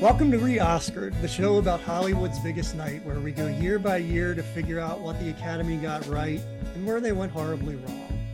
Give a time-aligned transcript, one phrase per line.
[0.00, 4.32] Welcome to Re-Oscared, the show about Hollywood's biggest night, where we go year by year
[4.32, 6.40] to figure out what the Academy got right
[6.76, 8.30] and where they went horribly wrong.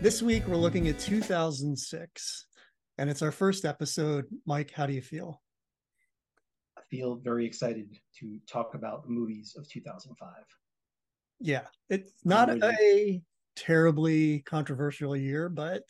[0.00, 2.46] This week, we're looking at 2006,
[2.98, 4.26] and it's our first episode.
[4.46, 5.42] Mike, how do you feel?
[6.78, 10.28] I feel very excited to talk about the movies of 2005.
[11.40, 13.20] Yeah, it's not a
[13.56, 15.82] terribly controversial year, but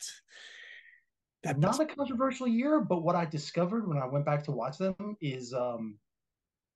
[1.43, 4.77] that not a controversial year, but what I discovered when I went back to watch
[4.77, 5.97] them is um,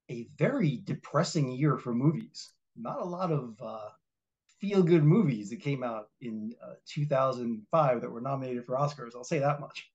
[0.09, 2.51] a very depressing year for movies.
[2.75, 3.89] Not a lot of uh,
[4.59, 9.11] feel good movies that came out in uh, 2005 that were nominated for Oscars.
[9.15, 9.89] I'll say that much.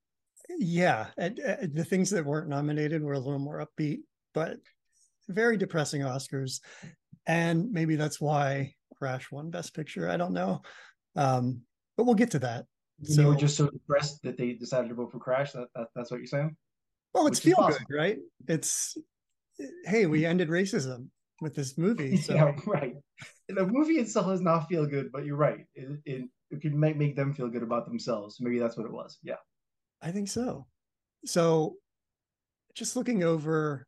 [0.58, 4.00] Yeah, and, uh, the things that weren't nominated were a little more upbeat,
[4.34, 4.58] but
[5.28, 6.60] very depressing Oscars.
[7.26, 10.08] And maybe that's why Crash won Best Picture.
[10.08, 10.62] I don't know.
[11.16, 11.62] Um,
[11.96, 12.66] but we'll get to that.
[13.04, 15.52] So, you were just so depressed that they decided to vote for Crash.
[15.52, 16.56] That, that that's what you're saying.
[17.14, 18.18] Well, it's Which feel good, right?
[18.48, 18.96] It's
[19.84, 21.08] hey, we ended racism
[21.40, 22.16] with this movie.
[22.22, 22.34] So.
[22.34, 22.94] yeah, right.
[23.48, 25.64] The movie itself does not feel good, but you're right.
[25.74, 28.38] It, it, it could make, make them feel good about themselves.
[28.40, 29.18] Maybe that's what it was.
[29.22, 29.36] Yeah.
[30.02, 30.66] I think so.
[31.24, 31.76] So
[32.74, 33.86] just looking over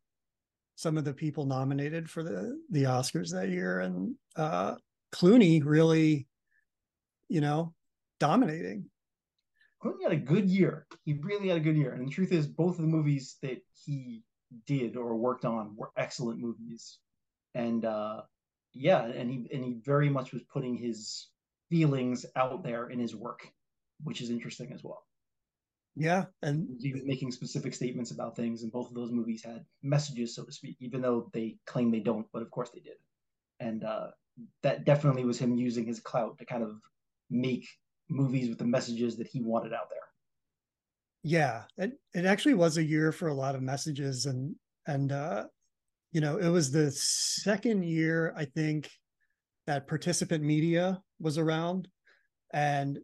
[0.75, 4.75] some of the people nominated for the the Oscars that year and uh
[5.13, 6.27] Clooney really
[7.29, 7.73] you know
[8.19, 8.89] dominating
[9.83, 10.85] Clooney had a good year.
[11.05, 11.93] He really had a good year.
[11.93, 14.23] And the truth is, both of the movies that he
[14.65, 16.99] did or worked on were excellent movies.
[17.55, 18.21] And uh,
[18.73, 21.27] yeah, and he and he very much was putting his
[21.69, 23.47] feelings out there in his work,
[24.03, 25.03] which is interesting as well.
[25.95, 29.65] Yeah, and he was making specific statements about things, and both of those movies had
[29.83, 32.95] messages, so to speak, even though they claim they don't, but of course they did.
[33.59, 34.07] And uh,
[34.63, 36.79] that definitely was him using his clout to kind of
[37.29, 37.67] make
[38.11, 39.99] movies with the messages that he wanted out there.
[41.23, 44.55] Yeah, it it actually was a year for a lot of messages and
[44.87, 45.45] and uh
[46.11, 48.89] you know, it was the second year I think
[49.65, 51.87] that participant media was around
[52.51, 52.99] and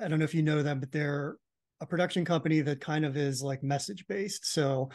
[0.00, 1.36] I don't know if you know them but they're
[1.80, 4.46] a production company that kind of is like message based.
[4.46, 4.90] So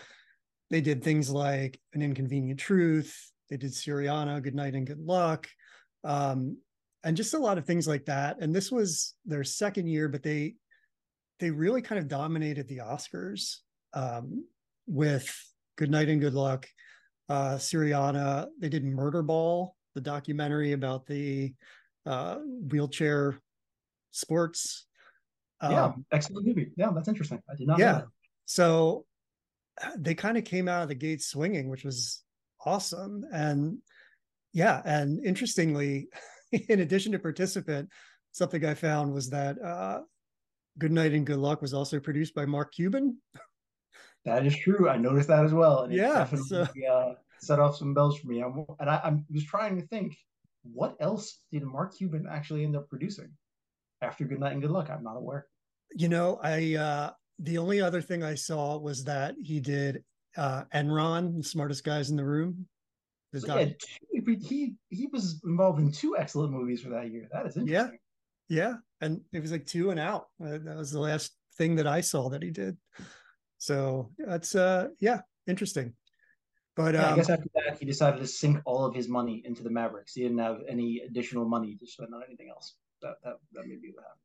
[0.70, 5.48] they did things like an inconvenient truth, they did Syriana, good night and good luck.
[6.04, 6.58] Um,
[7.04, 8.38] and just a lot of things like that.
[8.40, 10.56] And this was their second year, but they
[11.40, 13.58] they really kind of dominated the Oscars
[13.94, 14.46] um,
[14.88, 15.34] with
[15.78, 16.68] Good Night and Good Luck,
[17.30, 18.48] uh, Syriana.
[18.60, 21.54] They did Murderball, the documentary about the
[22.06, 22.38] uh,
[22.72, 23.40] wheelchair
[24.12, 24.86] sports.
[25.62, 26.72] Yeah, um, excellent movie.
[26.76, 27.42] Yeah, that's interesting.
[27.50, 27.80] I did not.
[27.80, 28.02] Yeah,
[28.46, 29.06] so
[29.98, 32.24] they kind of came out of the gate swinging, which was
[32.66, 33.26] awesome.
[33.32, 33.80] And
[34.54, 36.08] yeah, and interestingly,
[36.70, 37.90] in addition to participant,
[38.32, 40.02] something I found was that uh,
[40.78, 43.18] Good Night and Good Luck was also produced by Mark Cuban.
[44.26, 44.90] That is true.
[44.90, 45.84] I noticed that as well.
[45.84, 46.68] And yeah, definitely so...
[46.92, 48.42] uh, set off some bells for me.
[48.42, 50.18] I'm, and I, I was trying to think,
[50.64, 53.30] what else did Mark Cuban actually end up producing
[54.02, 54.90] after Good Night and Good Luck?
[54.90, 55.48] I'm not aware.
[55.96, 60.04] You know, I uh, the only other thing I saw was that he did
[60.36, 62.68] uh, Enron, the smartest guys in the room.
[63.36, 63.66] So yeah,
[64.42, 67.28] he he was involved in two excellent movies for that year.
[67.32, 68.00] That is interesting.
[68.50, 70.28] Yeah, yeah, and it was like two and out.
[70.42, 72.78] Uh, that was the last thing that I saw that he did.
[73.58, 75.94] So that's uh yeah, interesting.
[76.76, 79.42] But yeah, um, I guess after that, he decided to sink all of his money
[79.46, 80.14] into the Mavericks.
[80.14, 82.76] He didn't have any additional money to spend on anything else.
[83.02, 84.22] That that that may be what happened.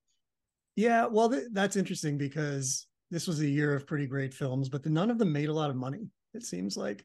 [0.76, 4.82] Yeah, well, th- that's interesting because this was a year of pretty great films, but
[4.82, 6.08] the, none of them made a lot of money.
[6.34, 7.04] It seems like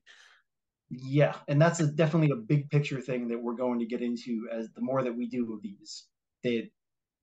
[0.89, 4.47] yeah, and that's a, definitely a big picture thing that we're going to get into
[4.51, 6.05] as the more that we do of these.
[6.43, 6.69] That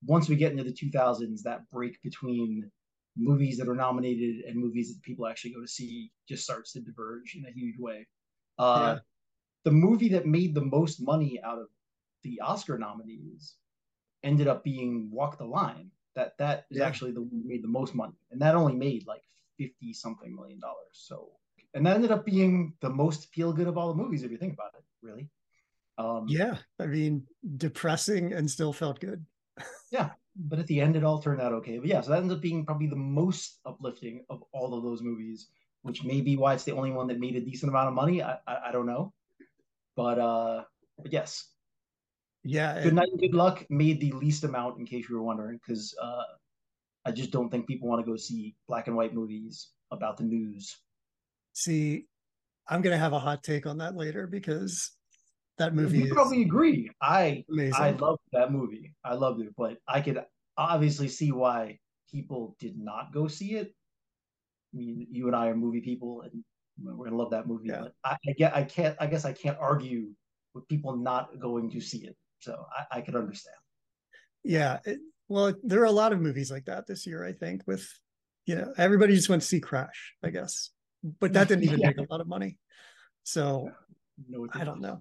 [0.04, 2.70] once we get into the 2000s, that break between
[3.16, 6.80] movies that are nominated and movies that people actually go to see just starts to
[6.80, 8.06] diverge in a huge way.
[8.58, 8.98] Uh, yeah.
[9.64, 11.68] The movie that made the most money out of
[12.22, 13.54] the Oscar nominees
[14.22, 15.90] ended up being Walk the Line.
[16.16, 16.86] That that is yeah.
[16.86, 19.22] actually the one that made the most money, and that only made like
[19.58, 20.92] fifty something million dollars.
[20.92, 21.30] So
[21.74, 24.38] and that ended up being the most feel good of all the movies if you
[24.38, 25.28] think about it really.
[25.96, 27.24] Um, yeah i mean
[27.56, 29.24] depressing and still felt good.
[29.90, 31.78] Yeah but at the end it all turned out okay.
[31.78, 35.02] But yeah so that ends up being probably the most uplifting of all of those
[35.02, 35.48] movies
[35.82, 38.22] which may be why it's the only one that made a decent amount of money.
[38.22, 39.12] I i, I don't know.
[39.96, 40.64] But uh
[40.98, 41.50] but yes.
[42.42, 45.58] Yeah good night and good luck made the least amount in case you were wondering
[45.64, 46.24] because uh
[47.06, 50.24] i just don't think people want to go see black and white movies about the
[50.24, 50.76] news
[51.54, 52.04] See,
[52.68, 54.90] I'm going to have a hot take on that later because
[55.58, 56.00] that movie.
[56.00, 56.90] You probably agree.
[57.00, 57.74] I amazing.
[57.74, 58.92] I loved that movie.
[59.04, 60.22] I loved it, but I could
[60.58, 61.78] obviously see why
[62.10, 63.72] people did not go see it.
[64.74, 66.42] I mean, you and I are movie people, and
[66.82, 67.68] We're gonna love that movie.
[67.68, 67.82] Yeah.
[67.82, 70.08] But I, I get, I can't, I guess I can't argue
[70.54, 72.16] with people not going to see it.
[72.40, 73.56] So I, I could understand.
[74.42, 74.78] Yeah.
[74.84, 74.98] It,
[75.28, 77.88] well, there are a lot of movies like that this year, I think, with,
[78.46, 80.70] you know, everybody just went to see Crash, I guess.
[81.20, 81.88] But that didn't even Yeah.
[81.88, 82.58] make a lot of money.
[83.24, 83.70] So
[84.28, 85.00] No, I don't know.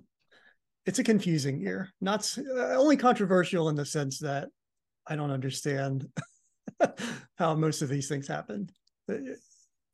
[0.85, 1.89] It's a confusing year.
[2.01, 4.49] Not uh, only controversial in the sense that
[5.07, 6.07] I don't understand
[7.37, 8.69] how most of these things happen
[9.09, 9.15] uh,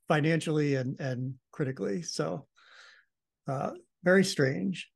[0.08, 2.02] financially and and critically.
[2.02, 2.46] So
[3.46, 3.70] uh,
[4.02, 4.88] very strange.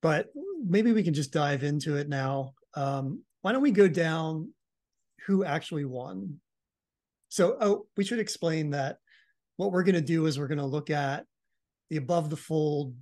[0.00, 0.28] But
[0.64, 2.54] maybe we can just dive into it now.
[2.74, 4.52] Um, why don't we go down
[5.26, 6.40] who actually won?
[7.28, 8.98] So, oh, we should explain that
[9.58, 11.26] what we're going to do is we're going to look at
[11.90, 12.94] the above the fold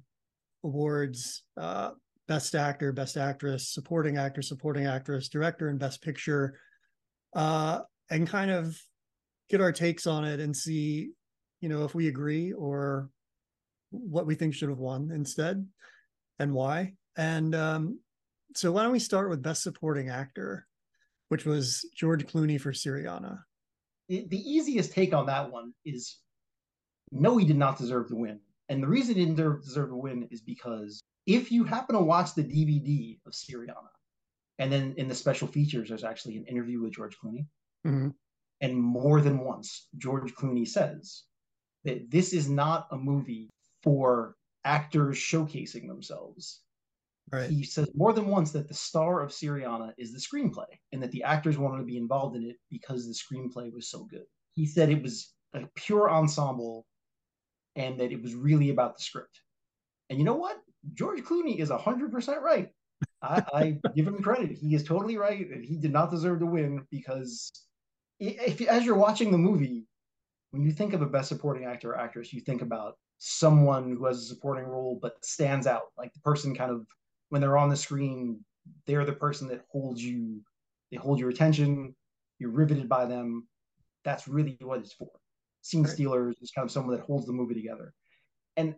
[0.64, 1.92] awards uh,
[2.26, 6.58] best actor best actress supporting actor supporting actress director and best picture
[7.36, 7.80] uh,
[8.10, 8.76] and kind of
[9.48, 11.10] get our takes on it and see
[11.60, 13.08] you know if we agree or
[13.90, 15.64] what we think should have won instead
[16.38, 16.92] and why.
[17.16, 18.00] And um,
[18.54, 20.66] so why don't we start with best supporting actor
[21.28, 23.40] which was george clooney for syriana
[24.08, 26.18] the, the easiest take on that one is
[27.12, 28.40] no, he did not deserve to win.
[28.68, 32.02] And the reason he didn't deserve, deserve to win is because if you happen to
[32.02, 33.90] watch the DVD of Syriana,
[34.58, 37.46] and then in the special features, there's actually an interview with George Clooney.
[37.84, 38.14] Mhm.
[38.60, 41.24] And more than once, George Clooney says
[41.84, 43.50] that this is not a movie
[43.82, 46.62] for actors showcasing themselves.
[47.32, 51.02] right He says more than once that the star of Syriana is the screenplay and
[51.02, 54.26] that the actors wanted to be involved in it because the screenplay was so good.
[54.52, 56.86] He said it was a pure ensemble
[57.76, 59.40] and that it was really about the script.
[60.10, 60.56] And you know what?
[60.94, 62.70] George Clooney is 100% right.
[63.22, 64.52] I, I give him credit.
[64.52, 65.48] He is totally right.
[65.50, 67.52] And he did not deserve to win because
[68.18, 69.86] if, as you're watching the movie,
[70.50, 74.06] when you think of a best supporting actor or actress, you think about someone who
[74.06, 75.92] has a supporting role but stands out.
[75.98, 76.86] Like the person kind of,
[77.28, 78.40] when they're on the screen,
[78.86, 80.40] they're the person that holds you,
[80.90, 81.94] they hold your attention,
[82.38, 83.46] you're riveted by them.
[84.04, 85.10] That's really what it's for.
[85.66, 85.92] Scene Right.
[85.92, 87.92] stealers is kind of someone that holds the movie together.
[88.56, 88.76] And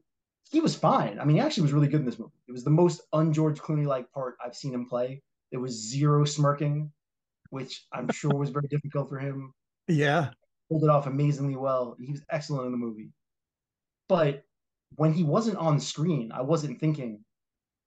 [0.50, 1.18] he was fine.
[1.20, 2.32] I mean, he actually was really good in this movie.
[2.48, 5.22] It was the most un-George Clooney-like part I've seen him play.
[5.50, 6.90] There was zero smirking,
[7.50, 9.52] which I'm sure was very difficult for him.
[9.86, 10.30] yeah
[10.70, 11.94] Pulled it off amazingly well.
[12.00, 13.12] He was excellent in the movie.
[14.08, 14.44] But
[14.96, 17.22] when he wasn't on screen, I wasn't thinking,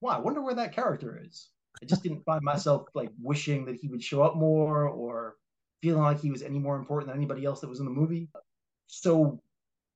[0.01, 1.49] wow, I wonder where that character is.
[1.81, 5.37] I just didn't find myself like wishing that he would show up more or
[5.81, 8.29] feeling like he was any more important than anybody else that was in the movie.
[8.91, 9.41] So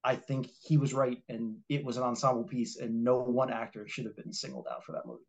[0.06, 3.86] I think he was right, and it was an ensemble piece, and no one actor
[3.88, 5.24] should have been singled out for that movie.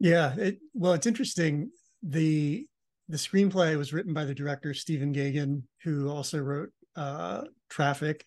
[0.00, 1.70] Yeah, it, well, it's interesting.
[2.02, 2.66] the
[3.08, 8.24] The screenplay was written by the director Stephen Gaghan, who also wrote uh, Traffic.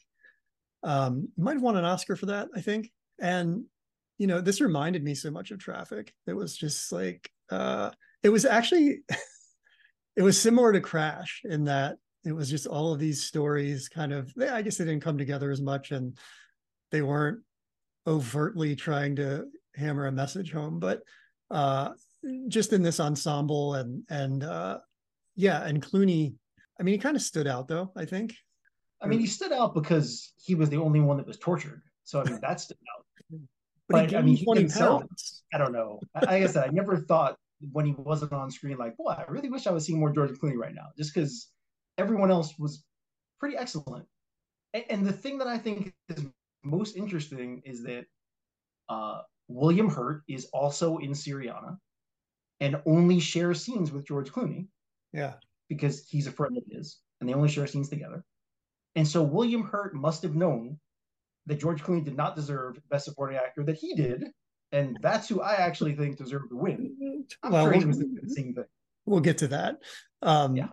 [0.83, 2.89] Um, might have won an Oscar for that, I think.
[3.19, 3.65] And
[4.17, 6.13] you know, this reminded me so much of Traffic.
[6.27, 7.91] It was just like uh,
[8.23, 8.99] it was actually
[10.15, 14.13] it was similar to Crash in that it was just all of these stories kind
[14.13, 14.31] of.
[14.39, 16.17] I guess they didn't come together as much, and
[16.91, 17.39] they weren't
[18.07, 19.45] overtly trying to
[19.75, 21.01] hammer a message home, but
[21.49, 21.91] uh,
[22.47, 24.79] just in this ensemble and and uh,
[25.35, 26.33] yeah, and Clooney.
[26.79, 27.91] I mean, he kind of stood out though.
[27.95, 28.35] I think.
[29.03, 31.81] I mean, he stood out because he was the only one that was tortured.
[32.03, 33.05] So I mean, that stood out.
[33.89, 35.43] But, But, I mean, he himself- pounds.
[35.53, 35.99] I don't know.
[36.15, 37.35] I said, I never thought
[37.73, 40.31] when he wasn't on screen, like, boy, I really wish I was seeing more George
[40.31, 41.49] Clooney right now, just because
[41.97, 42.83] everyone else was
[43.39, 44.05] pretty excellent.
[44.73, 46.25] And, and the thing that I think is
[46.63, 48.05] most interesting is that
[48.89, 51.77] uh, William Hurt is also in Syriana
[52.59, 54.67] and only shares scenes with George Clooney
[55.13, 55.33] Yeah,
[55.67, 58.23] because he's a friend of his, and they only share scenes together.
[58.95, 60.77] And so William Hurt must have known
[61.47, 64.25] that George Clooney did not deserve Best Supporting Actor that he did,
[64.71, 66.95] and that's who I actually think deserved to win.
[67.43, 68.65] I'm well, sure we'll, the same thing.
[69.05, 69.77] we'll get to that.
[70.21, 70.67] Um, Yeah.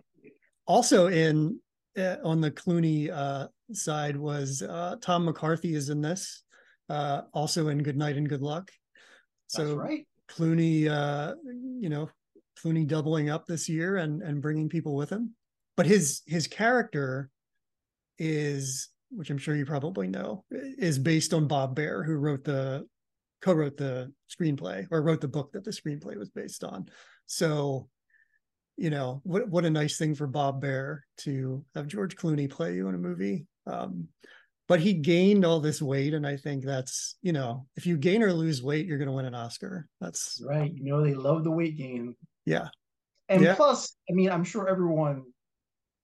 [0.69, 1.59] Also, in
[1.97, 6.43] uh, on the Clooney uh, side was uh, Tom McCarthy is in this.
[6.89, 8.71] Uh, also in Good Night and Good Luck.
[9.47, 10.07] So That's right.
[10.29, 11.35] Clooney, uh,
[11.79, 12.09] you know,
[12.57, 15.33] Clooney doubling up this year and and bringing people with him.
[15.75, 17.31] But his his character
[18.19, 22.85] is, which I'm sure you probably know, is based on Bob Baer, who wrote the
[23.41, 26.87] co-wrote the screenplay or wrote the book that the screenplay was based on.
[27.25, 27.89] So,
[28.79, 32.75] you know, what what a nice thing for Bob Baer to have George Clooney play
[32.75, 33.45] you in a movie.
[33.67, 34.07] Um,
[34.67, 38.23] but he gained all this weight, and I think that's you know, if you gain
[38.23, 39.87] or lose weight, you're going to win an Oscar.
[39.99, 40.71] That's Right.
[40.73, 42.15] You know, they love the weight gain.
[42.45, 42.69] yeah,
[43.29, 43.55] And Yeah.
[43.55, 45.23] plus, I mean, I'm sure everyone,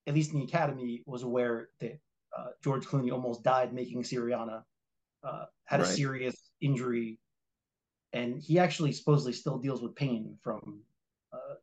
[0.06, 1.98] at least in the Academy, was aware that
[2.36, 4.62] uh, George Clooney almost died making Syriana.
[5.22, 5.88] uh, had right.
[5.88, 7.18] a serious injury,
[8.12, 10.80] and he actually supposedly still deals with pain from
[11.32, 11.54] uh,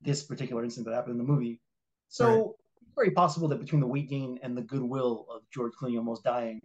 [0.00, 1.60] this particular incident that happened in the movie.
[2.08, 2.46] So right.
[2.96, 6.60] very possible that between the weight gain and the goodwill of George Clooney almost dying,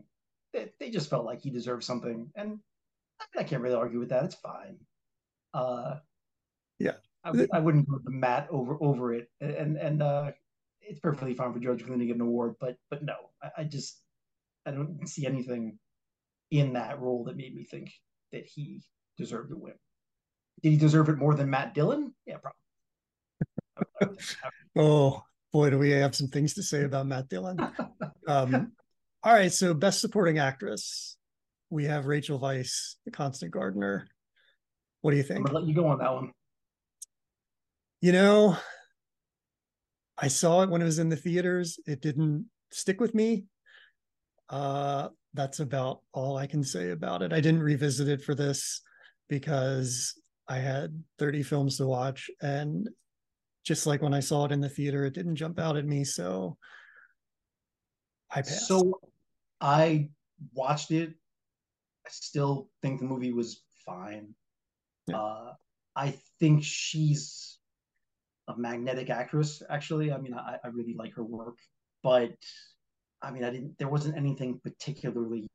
[0.54, 2.60] they, they just felt like he deserved something, and
[3.20, 4.24] I, I can't really argue with that.
[4.24, 4.78] It's fine.
[5.54, 5.96] Uh,
[6.80, 10.32] yeah, I, I wouldn't go the mat over over it, and and uh,
[10.82, 13.64] it's perfectly fine for George Clooney to get an award, but but no, I, I
[13.64, 14.02] just
[14.66, 15.80] I don't see anything
[16.52, 17.92] in that role that made me think
[18.32, 18.82] that he
[19.18, 19.74] deserved to win.
[20.62, 22.14] Did he deserve it more than Matt Dillon?
[22.26, 22.58] Yeah, probably.
[24.78, 27.58] oh boy, do we have some things to say about Matt Dillon.
[28.28, 28.74] Um,
[29.24, 31.16] all right, so best supporting actress,
[31.70, 34.06] we have Rachel Weisz, The Constant Gardener.
[35.00, 35.40] What do you think?
[35.40, 36.32] I'm gonna let you go on that one.
[38.02, 38.58] You know,
[40.18, 41.80] I saw it when it was in the theaters.
[41.88, 43.46] It didn't stick with me.
[44.50, 47.32] Uh, that's about all I can say about it.
[47.32, 48.82] I didn't revisit it for this
[49.30, 52.30] because I had 30 films to watch.
[52.42, 52.90] And
[53.68, 56.06] just like when I saw it in the theater, it didn't jump out at me.
[56.06, 56.58] So
[58.32, 58.68] I passed.
[58.68, 59.00] So
[59.60, 60.10] I
[60.54, 61.10] watched it.
[61.10, 64.34] I still think the movie was fine.
[65.08, 65.18] Yeah.
[65.18, 65.54] Uh,
[65.98, 67.58] I think she's
[68.48, 70.14] a magnetic actress, actually.
[70.14, 71.58] I mean, I, I really like her work,
[72.04, 72.32] but
[73.22, 73.78] I mean, I didn't.
[73.78, 75.50] There wasn't anything particularly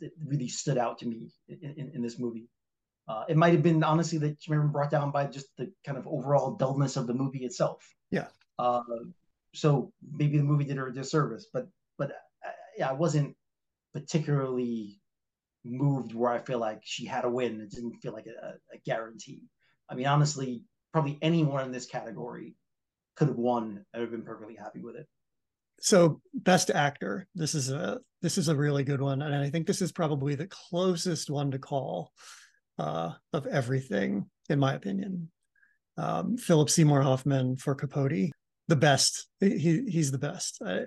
[0.00, 2.46] that really stood out to me in, in, in this movie.
[3.08, 5.96] Uh, it might have been honestly that she been brought down by just the kind
[5.96, 7.82] of overall dullness of the movie itself.
[8.10, 8.26] Yeah.
[8.58, 8.82] Uh,
[9.54, 13.34] so maybe the movie did her a disservice, but but uh, yeah, I wasn't
[13.94, 15.00] particularly
[15.64, 17.60] moved where I feel like she had a win.
[17.60, 19.42] It didn't feel like a, a guarantee.
[19.88, 22.56] I mean, honestly, probably anyone in this category
[23.16, 23.84] could have won.
[23.94, 25.06] I'd have been perfectly happy with it
[25.80, 29.66] so best actor this is a this is a really good one and i think
[29.66, 32.12] this is probably the closest one to call
[32.78, 35.30] uh, of everything in my opinion.
[35.96, 38.30] Um, philip seymour hoffman for capote
[38.68, 39.26] the best.
[39.40, 40.60] He, he's the best.
[40.64, 40.82] I,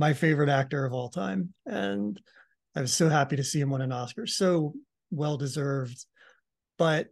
[0.00, 1.52] my favorite actor of all time.
[1.66, 2.20] And
[2.76, 4.26] i was so happy to see him win an oscar.
[4.26, 4.74] So
[5.10, 6.04] well deserved.
[6.78, 7.08] But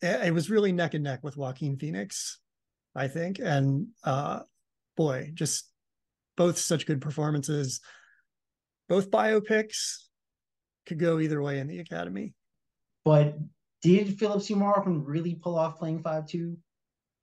[0.00, 2.38] it, was really neck and neck with joaquin phoenix
[2.94, 3.38] i think.
[3.38, 4.40] And uh
[4.96, 5.70] boy just
[6.40, 7.80] both such good performances.
[8.88, 9.96] Both biopics
[10.86, 12.32] could go either way in the Academy.
[13.04, 13.36] But
[13.82, 16.56] did Philip Seymour Hoffman really pull off playing five two?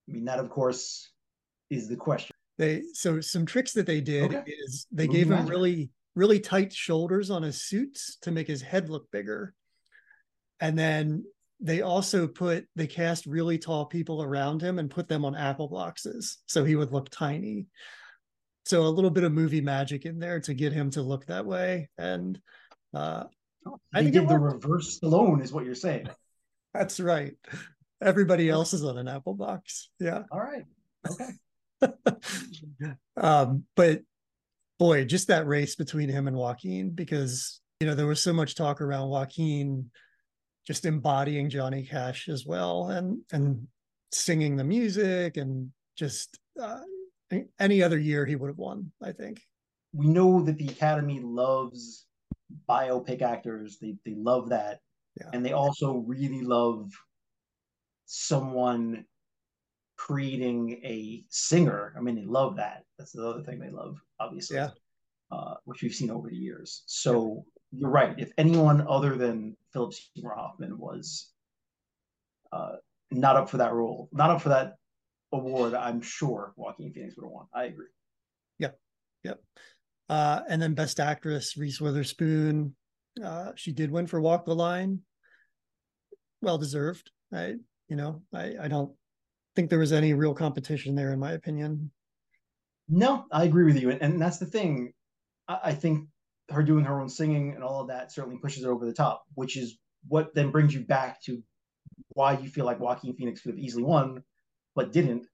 [0.10, 1.12] I mean, that of course
[1.70, 2.34] is the question.
[2.58, 4.52] They so some tricks that they did okay.
[4.66, 8.90] is they gave him really really tight shoulders on his suits to make his head
[8.90, 9.54] look bigger,
[10.60, 11.24] and then
[11.60, 15.68] they also put they cast really tall people around him and put them on apple
[15.68, 17.66] boxes so he would look tiny
[18.66, 21.46] so a little bit of movie magic in there to get him to look that
[21.46, 22.40] way and
[22.94, 23.24] uh
[23.94, 26.10] I think did the reverse alone is what you're saying.
[26.74, 27.34] That's right.
[28.02, 29.90] Everybody else is on an Apple box.
[30.00, 30.24] Yeah.
[30.32, 30.66] All right.
[31.10, 31.32] Okay.
[33.18, 34.02] um, but
[34.78, 38.56] boy, just that race between him and Joaquin, because you know there was so much
[38.56, 39.90] talk around Joaquin
[40.66, 43.68] just embodying Johnny Cash as well, and and
[44.12, 46.80] singing the music and just uh,
[47.60, 49.42] any other year he would have won, I think.
[49.94, 52.07] We know that the Academy loves
[52.70, 53.78] biopic actors.
[53.80, 54.80] They they love that.
[55.20, 55.30] Yeah.
[55.34, 56.92] And they also really love
[58.06, 59.06] someone
[59.98, 61.94] creating a singer.
[61.98, 62.84] I mean, they love that.
[62.98, 64.58] That's the other thing they love, obviously.
[64.58, 64.70] Yeah.
[65.32, 66.84] Uh, which we've seen over the years.
[66.86, 67.80] So yeah.
[67.82, 68.16] you're right.
[68.18, 71.34] If anyone other than Philip Seymour Hoffman was
[72.54, 72.78] uh,
[73.12, 74.76] not up for that role, not up for that
[75.34, 77.48] award, I'm sure Joaquin Phoenix would have won.
[77.54, 77.88] I agree.
[78.60, 78.80] Yep.
[79.24, 79.42] Yep.
[80.10, 82.76] Uh, and then Best Actress, Reese Witherspoon.
[83.24, 85.02] Uh, she did win for Walk the Line.
[86.42, 87.12] Well deserved.
[87.34, 87.56] I,
[87.90, 88.92] you know, I, I don't
[89.56, 91.92] think there was any real competition there, in my opinion.
[92.88, 94.94] No, I agree with you, and, and that's the thing.
[95.48, 96.08] I, I think
[96.50, 99.24] her doing her own singing and all of that certainly pushes her over the top,
[99.36, 101.44] which is what then brings you back to
[102.10, 104.24] why you feel like Joaquin Phoenix could have easily won
[104.76, 105.26] but didn't.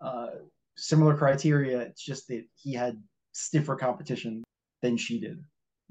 [0.00, 0.30] Uh,
[0.76, 1.80] similar criteria.
[1.80, 3.00] It's just that he had
[3.32, 4.42] stiffer competition
[4.82, 5.42] than she did.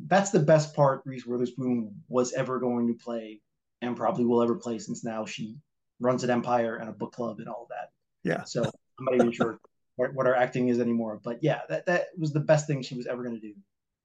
[0.08, 3.41] That's the best part Reese Witherspoon was ever going to play
[3.81, 5.58] and probably will ever play since now she
[6.00, 7.89] runs an empire and a book club and all that.
[8.24, 8.43] Yeah.
[8.43, 9.60] So I'm not even sure
[9.96, 11.19] what, what her acting is anymore.
[11.24, 13.53] But yeah, that, that was the best thing she was ever going to do.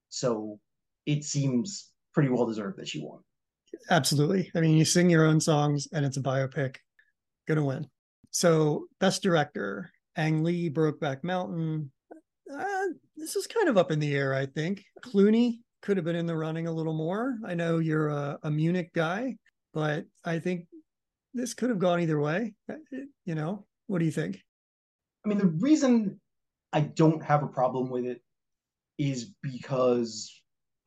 [0.09, 0.59] So
[1.05, 3.19] it seems pretty well deserved that she won.
[3.89, 4.51] Absolutely.
[4.55, 6.77] I mean, you sing your own songs and it's a biopic.
[7.47, 7.87] Gonna win.
[8.31, 11.91] So, best director, Ang Lee, Brokeback Mountain.
[12.53, 14.83] Uh, this is kind of up in the air, I think.
[15.03, 17.37] Clooney, could have been in the running a little more.
[17.45, 19.37] I know you're a, a Munich guy,
[19.71, 20.65] but I think
[21.35, 22.55] this could have gone either way.
[22.67, 22.75] Uh,
[23.23, 24.41] you know, what do you think?
[25.23, 26.19] I mean, the reason
[26.73, 28.21] I don't have a problem with it
[28.97, 30.31] is because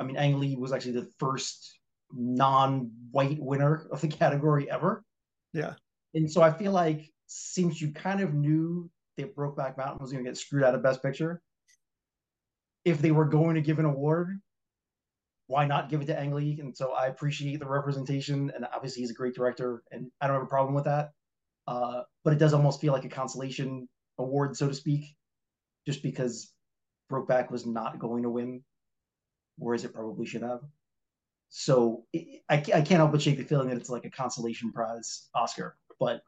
[0.01, 1.79] I mean, Ang Lee was actually the first
[2.13, 5.05] non-white winner of the category ever.
[5.53, 5.75] Yeah.
[6.15, 10.25] And so I feel like since you kind of knew that Brokeback Mountain was going
[10.25, 11.41] to get screwed out of Best Picture,
[12.91, 14.41] if they were going to give an award,
[15.47, 16.59] why not give it to Ang Lee?
[16.61, 20.37] And so I appreciate the representation, and obviously he's a great director, and I don't
[20.37, 21.11] have a problem with that.
[21.67, 25.17] Uh, but it does almost feel like a consolation award, so to speak,
[25.87, 26.53] just because
[27.11, 28.63] Brokeback was not going to win,
[29.57, 30.61] whereas it probably should have.
[31.51, 34.73] So it, I, I can't help but shake the feeling that it's like a consolation
[34.73, 35.77] prize Oscar.
[35.99, 36.21] But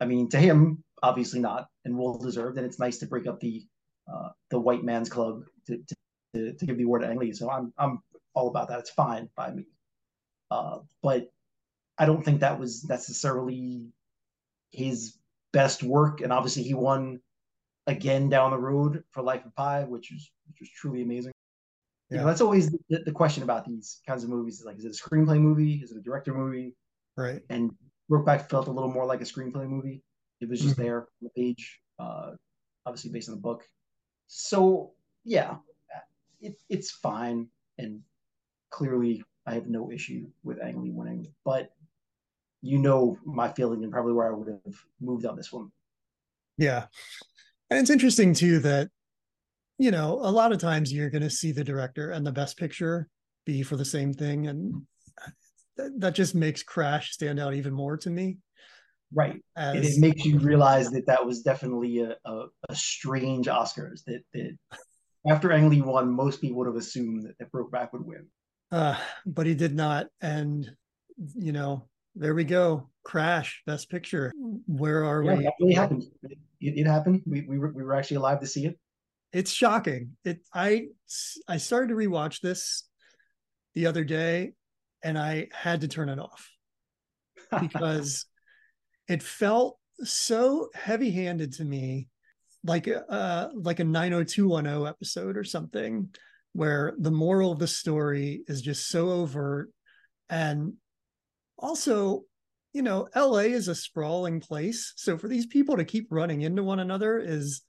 [0.00, 2.58] I mean, to him, obviously not, and well deserved.
[2.58, 3.66] And it's nice to break up the
[4.12, 5.78] uh, the white man's club to,
[6.34, 7.32] to, to, give the award to Ang Lee.
[7.32, 8.00] So I'm I'm
[8.34, 8.80] all about that.
[8.80, 9.66] It's fine by me.
[10.50, 11.30] Uh, but
[11.98, 13.86] I don't think that was necessarily
[14.72, 15.16] his
[15.52, 16.20] best work.
[16.20, 17.20] And obviously, he won
[17.86, 21.32] again down the road for Life of Pi, which is which was truly amazing.
[22.10, 22.16] Yeah.
[22.16, 24.60] You know, that's always the, the, question about these kinds of movies.
[24.60, 25.74] Is Like, is it a screenplay movie?
[25.74, 26.74] Is it a director movie?
[27.18, 27.42] Right.
[27.50, 27.72] And
[28.10, 30.02] Brokeback felt a little more like a screenplay movie.
[30.40, 30.82] It was just mm-hmm.
[30.82, 32.30] there on the page, uh,
[32.86, 33.64] obviously based on the book.
[34.28, 34.92] So
[35.24, 35.56] yeah,
[36.40, 38.00] it, it's fine, and
[38.70, 41.32] clearly I have no issue with Ang Lee winning.
[41.44, 41.72] But
[42.62, 45.72] you know my feeling and probably where I would have moved on this one.
[46.56, 46.86] Yeah,
[47.70, 48.88] and it's interesting too that
[49.78, 52.58] you know, a lot of times you're going to see the director and the best
[52.58, 53.08] picture
[53.46, 54.48] be for the same thing.
[54.48, 54.82] And
[55.76, 58.38] that, that just makes Crash stand out even more to me.
[59.14, 59.42] Right.
[59.56, 64.04] As, and it makes you realize that that was definitely a, a, a strange Oscars
[64.06, 64.56] that, that
[65.28, 68.26] after Ang Lee won, most people would have assumed that, that Brokeback would win.
[68.70, 70.08] Uh, but he did not.
[70.20, 70.70] And,
[71.34, 72.90] you know, there we go.
[73.02, 74.32] Crash, best picture.
[74.66, 75.70] Where are yeah, we?
[75.70, 76.04] It happened.
[76.22, 77.22] It, it, happened.
[77.26, 78.78] We, we, were, we were actually alive to see it
[79.32, 80.16] it's shocking.
[80.24, 80.86] It I
[81.46, 82.84] I started to rewatch this
[83.74, 84.52] the other day
[85.02, 86.50] and I had to turn it off
[87.60, 88.24] because
[89.08, 92.08] it felt so heavy-handed to me
[92.64, 96.08] like uh, like a 90210 episode or something
[96.52, 99.70] where the moral of the story is just so overt
[100.28, 100.72] and
[101.56, 102.24] also
[102.72, 106.62] you know LA is a sprawling place so for these people to keep running into
[106.62, 107.62] one another is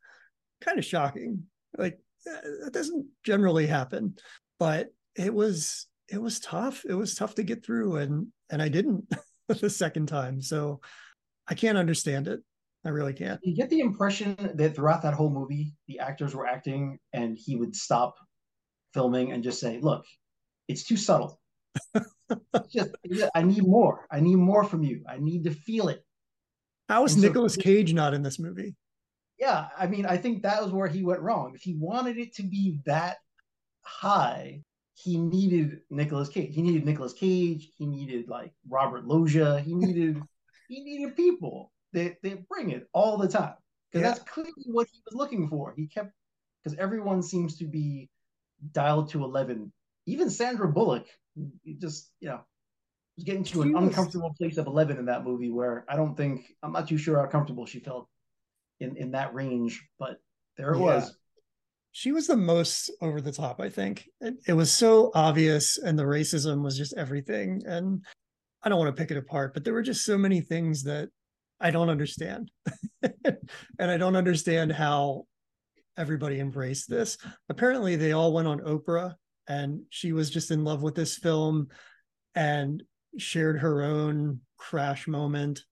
[0.62, 1.44] kind of shocking.
[1.78, 4.16] Like that doesn't generally happen,
[4.60, 6.84] but it was it was tough.
[6.88, 9.06] It was tough to get through, and and I didn't
[9.48, 10.42] the second time.
[10.42, 10.82] So
[11.50, 12.42] I can't understand it.
[12.86, 13.40] I really can't.
[13.44, 17.56] You get the impression that throughout that whole movie, the actors were acting, and he
[17.56, 18.16] would stop
[18.94, 20.06] filming and just say, "Look,
[20.68, 21.42] it's too subtle.
[22.72, 22.92] just,
[23.36, 24.08] I need more.
[24.10, 25.04] I need more from you.
[25.10, 26.06] I need to feel it."
[26.88, 28.76] How is Nicolas so, Cage not in this movie?
[29.40, 31.54] yeah, I mean, I think that was where he went wrong.
[31.56, 33.18] If he wanted it to be that
[33.82, 34.62] high,
[34.96, 36.54] he needed Nicolas Cage.
[36.54, 37.72] He needed Nicolas Cage.
[37.76, 39.62] He needed like Robert Loggia.
[39.62, 40.22] He needed
[40.70, 43.56] he needed people that that bring it all the time
[43.92, 44.14] because yeah.
[44.14, 45.74] that's clearly what he was looking for.
[45.76, 46.14] He kept
[46.64, 48.10] because everyone seems to be
[48.72, 49.74] dialed to eleven.
[50.06, 51.08] Even Sandra Bullock,
[51.80, 52.40] just you know,
[53.18, 56.54] was getting to an uncomfortable place of eleven in that movie where I don't think
[56.64, 58.08] I'm not too sure how comfortable she felt
[58.80, 60.18] in in that range, but
[60.56, 60.84] there it yeah.
[60.84, 61.16] was.
[61.92, 64.08] She was the most over the top, I think.
[64.22, 67.64] It, it was so obvious, and the racism was just everything.
[67.66, 68.06] And
[68.64, 71.10] I don't want to pick it apart, but there were just so many things that
[71.60, 72.52] I don't understand.
[73.02, 75.26] and I don't understand how
[75.98, 77.18] everybody embraced this.
[77.50, 79.16] Apparently, they all went on Oprah,
[79.48, 81.68] and she was just in love with this film
[82.36, 82.84] and
[83.18, 85.64] shared her own crash moment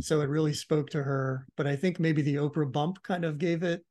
[0.00, 3.38] so it really spoke to her but i think maybe the oprah bump kind of
[3.38, 3.84] gave it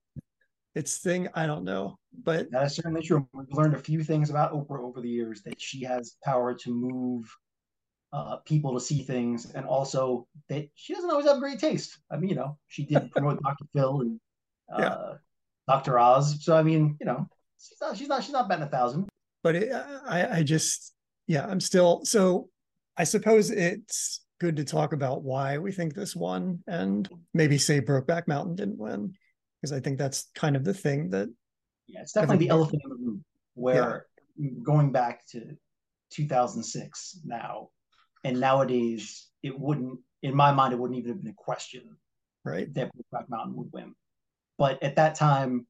[0.74, 4.30] its thing i don't know but that is certainly true we've learned a few things
[4.30, 7.26] about oprah over the years that she has power to move
[8.14, 12.18] uh, people to see things and also that she doesn't always have great taste i
[12.18, 14.20] mean you know she did promote dr phil and
[14.74, 15.14] uh, yeah.
[15.68, 17.28] dr oz so i mean you know
[17.60, 19.08] she's not she's not she's not betting a thousand
[19.44, 19.72] but it,
[20.08, 20.94] i i just
[21.28, 22.48] yeah i'm still so
[22.98, 27.80] i suppose it's good to talk about why we think this won and maybe say
[27.80, 29.14] Brokeback Mountain didn't win
[29.62, 31.30] because I think that's kind of the thing that
[31.88, 34.50] yeah it's definitely the elephant in the room where yeah.
[34.64, 35.56] going back to
[36.12, 37.70] 2006 now
[38.26, 41.96] and nowadays it wouldn't in my mind it wouldn't even have been a question
[42.44, 42.74] right.
[42.74, 43.94] that Brokeback Mountain would win.
[44.58, 45.68] But at that time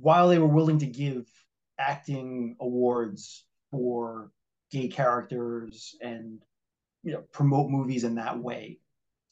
[0.00, 1.26] while they were willing to give
[1.78, 4.30] acting awards for
[4.70, 6.42] gay characters and
[7.02, 8.78] you know promote movies in that way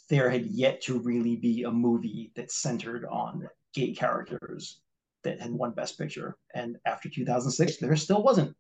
[0.09, 4.81] there had yet to really be a movie that centered on gay characters
[5.25, 6.37] that had won best picture.
[6.55, 8.55] And after 2006 there still wasn't.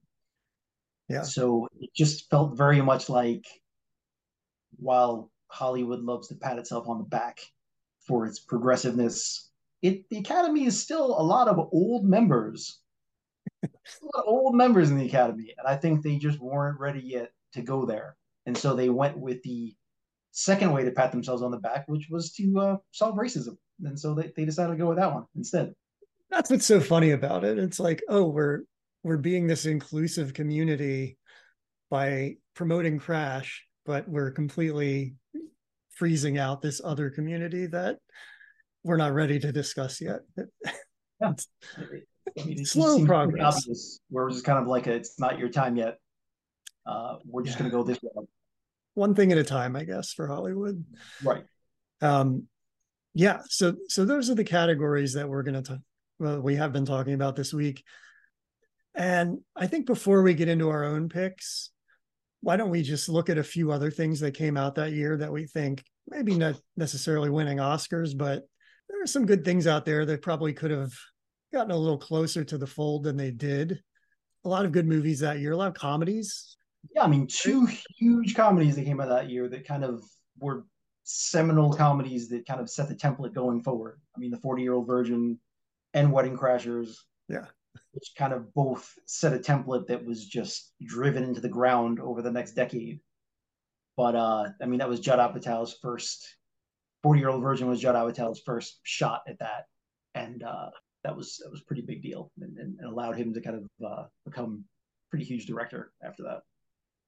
[1.08, 1.22] Yeah.
[1.22, 3.46] So it just felt very much like
[4.76, 7.40] while hollywood loves to pat itself on the back
[8.06, 9.50] for its progressiveness
[9.82, 12.80] it the academy is still a lot of old members
[14.24, 17.86] old members in the academy, and I think they just weren't ready yet to go
[17.86, 18.16] there.
[18.46, 19.74] And so they went with the
[20.32, 23.56] second way to pat themselves on the back, which was to uh, solve racism.
[23.84, 25.74] And so they, they decided to go with that one instead.
[26.30, 27.58] That's what's so funny about it.
[27.58, 28.62] It's like, oh, we're
[29.02, 31.18] we're being this inclusive community
[31.90, 35.14] by promoting Crash, but we're completely
[35.94, 37.98] freezing out this other community that
[38.84, 40.20] we're not ready to discuss yet.
[41.20, 41.32] Yeah.
[42.38, 43.56] I mean, slow progress.
[43.58, 45.98] Obvious, where it's kind of like a, it's not your time yet.
[46.84, 47.62] Uh, we're just yeah.
[47.62, 48.26] going to go this way.
[48.94, 50.84] One thing at a time, I guess, for Hollywood.
[51.22, 51.44] Right.
[52.00, 52.44] Um,
[53.14, 53.40] yeah.
[53.48, 55.80] So, so those are the categories that we're going to,
[56.18, 57.82] well, we have been talking about this week.
[58.94, 61.70] And I think before we get into our own picks,
[62.40, 65.16] why don't we just look at a few other things that came out that year
[65.16, 68.44] that we think maybe not necessarily winning Oscars, but
[68.88, 70.92] there are some good things out there that probably could have
[71.52, 73.80] gotten a little closer to the fold than they did.
[74.44, 76.56] A lot of good movies that year, a lot of comedies.
[76.94, 77.66] Yeah, I mean, two
[77.98, 80.04] huge comedies that came out that year that kind of
[80.38, 80.64] were
[81.02, 84.00] seminal comedies that kind of set the template going forward.
[84.14, 85.38] I mean, The 40 Year Old Virgin
[85.94, 86.96] and Wedding Crashers.
[87.28, 87.46] Yeah.
[87.92, 92.22] Which kind of both set a template that was just driven into the ground over
[92.22, 93.00] the next decade.
[93.96, 96.36] But uh, I mean, that was Judd Apatow's first
[97.02, 99.66] 40 Year Old version was Judd Apatow's first shot at that.
[100.14, 100.70] And uh,
[101.04, 104.04] that was that was pretty big deal and, and, allowed him to kind of uh,
[104.24, 104.64] become
[105.10, 106.40] pretty huge director after that.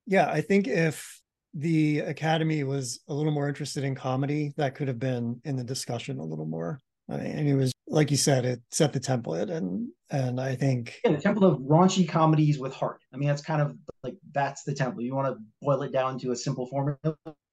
[0.07, 1.21] Yeah, I think if
[1.53, 5.65] the Academy was a little more interested in comedy, that could have been in the
[5.65, 6.81] discussion a little more.
[7.11, 10.55] I mean, and it was like you said, it set the template, and and I
[10.55, 13.01] think yeah, the template of raunchy comedies with heart.
[13.13, 15.05] I mean, that's kind of like that's the template.
[15.05, 16.99] You want to boil it down to a simple formula.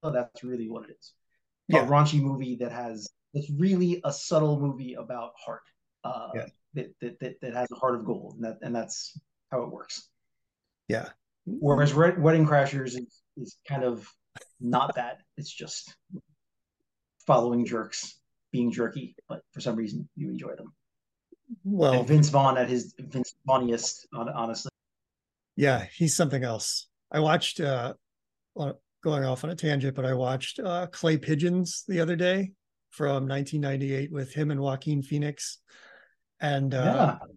[0.04, 1.14] That's really what it is.
[1.68, 1.86] Yeah.
[1.86, 5.64] A raunchy movie that has it's really a subtle movie about heart
[6.04, 6.46] uh, yeah.
[6.74, 9.18] that, that, that, that has a heart of gold, and that and that's
[9.52, 10.10] how it works.
[10.88, 11.10] Yeah.
[11.46, 14.08] Whereas Wedding Crashers is, is kind of
[14.60, 15.20] not that.
[15.38, 15.96] It's just
[17.28, 18.16] following jerks
[18.56, 20.74] being jerky, but for some reason you enjoy them.
[21.64, 24.72] Well, and Vince Vaughn at his Vince Vaughnest, honestly.
[25.56, 26.88] Yeah, he's something else.
[27.12, 27.94] I watched uh
[29.04, 32.52] going off on a tangent, but I watched uh Clay Pigeons the other day
[32.90, 35.60] from 1998 with him and Joaquin Phoenix
[36.40, 37.28] and uh, yeah.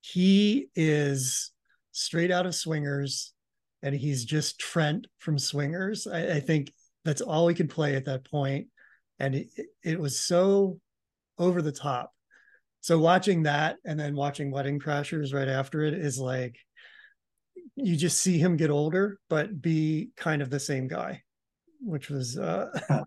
[0.00, 1.52] he is
[1.92, 3.32] straight out of Swingers,
[3.82, 6.06] and he's just Trent from Swingers.
[6.06, 6.72] I, I think
[7.04, 8.68] that's all he could play at that point,
[9.18, 9.48] and it,
[9.82, 10.78] it was so
[11.38, 12.12] over the top.
[12.80, 16.56] So watching that and then watching Wedding Crashers right after it is like
[17.76, 21.22] you just see him get older, but be kind of the same guy,
[21.80, 22.68] which was uh,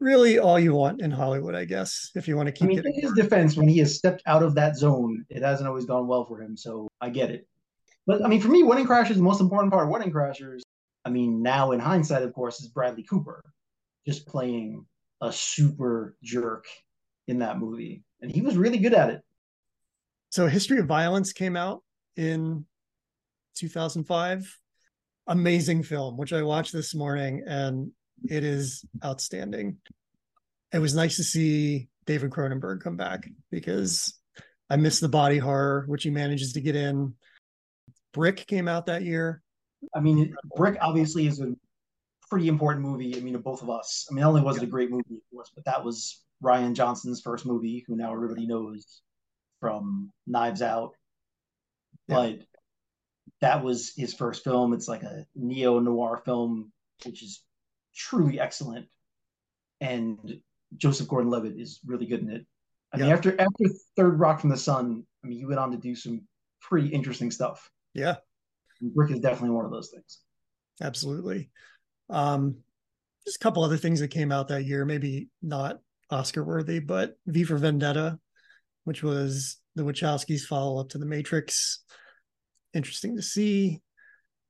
[0.00, 2.64] really all you want in Hollywood, I guess, if you want to keep.
[2.64, 5.68] I mean, in his defense, when he has stepped out of that zone, it hasn't
[5.68, 6.56] always gone well for him.
[6.56, 7.46] So I get it.
[8.06, 10.60] But I mean, for me, Wedding Crashers the most important part of Wedding Crashers.
[11.04, 13.42] I mean, now in hindsight, of course, is Bradley Cooper
[14.06, 14.84] just playing
[15.20, 16.64] a super jerk
[17.26, 19.20] in that movie, and he was really good at it.
[20.30, 21.82] So, History of Violence came out
[22.16, 22.66] in
[23.56, 24.58] 2005.
[25.26, 27.92] Amazing film, which I watched this morning, and
[28.28, 29.78] it is outstanding.
[30.72, 34.12] It was nice to see David Cronenberg come back because
[34.68, 37.14] I miss the body horror, which he manages to get in.
[38.12, 39.42] Brick came out that year.
[39.94, 41.54] I mean, Brick obviously is a
[42.30, 43.16] pretty important movie.
[43.16, 44.06] I mean, to both of us.
[44.10, 44.62] I mean, not only was yeah.
[44.62, 48.12] it a great movie, of course, but that was Rian Johnson's first movie, who now
[48.12, 49.02] everybody knows
[49.60, 50.92] from Knives Out.
[52.08, 52.16] Yeah.
[52.16, 52.38] But
[53.40, 54.72] that was his first film.
[54.72, 56.72] It's like a neo noir film,
[57.04, 57.42] which is
[57.94, 58.86] truly excellent,
[59.80, 60.40] and
[60.76, 62.46] Joseph Gordon-Levitt is really good in it.
[62.92, 63.04] I yeah.
[63.04, 63.64] mean, after after
[63.96, 66.22] Third Rock from the Sun, I mean, you went on to do some
[66.60, 67.70] pretty interesting stuff.
[67.92, 68.16] Yeah,
[68.80, 70.20] and Brick is definitely one of those things.
[70.80, 71.50] Absolutely.
[72.10, 72.56] Um,
[73.24, 77.16] just a couple other things that came out that year, maybe not Oscar worthy, but
[77.26, 78.18] V for Vendetta,
[78.84, 81.82] which was the Wachowskis' follow up to The Matrix.
[82.74, 83.80] Interesting to see.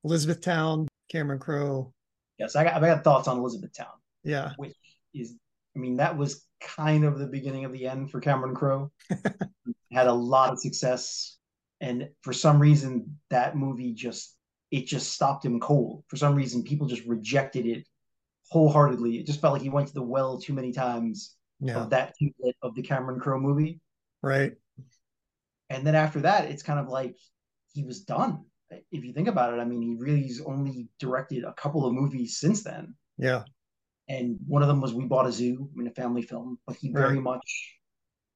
[0.05, 1.95] Elizabethtown, Cameron Crowe,
[2.39, 3.87] Yes, I got I got thoughts on Elizabethtown.
[4.25, 4.75] Yeah, which
[5.15, 5.35] is,
[5.77, 8.91] I mean, that was kind of the beginning of the end for Cameron Crowe.
[9.93, 11.37] Had a lot of success,
[11.81, 14.34] and for some reason, that movie just
[14.75, 16.03] it just stopped him cold.
[16.09, 17.87] For some reason, people just rejected it
[18.51, 19.19] wholeheartedly.
[19.19, 21.77] It just felt like he went to the well too many times yeah.
[21.77, 22.15] of that
[22.61, 23.81] of the Cameron Crowe movie.
[24.21, 24.55] Right.
[25.71, 27.17] And then after that, it's kind of like
[27.73, 28.47] he was done.
[28.91, 32.39] If you think about it, I mean, he really's only directed a couple of movies
[32.39, 32.97] since then.
[33.17, 33.45] Yeah.
[34.09, 36.75] And one of them was We Bought a Zoo, I mean, a family film, but
[36.75, 37.23] he very right.
[37.23, 37.79] much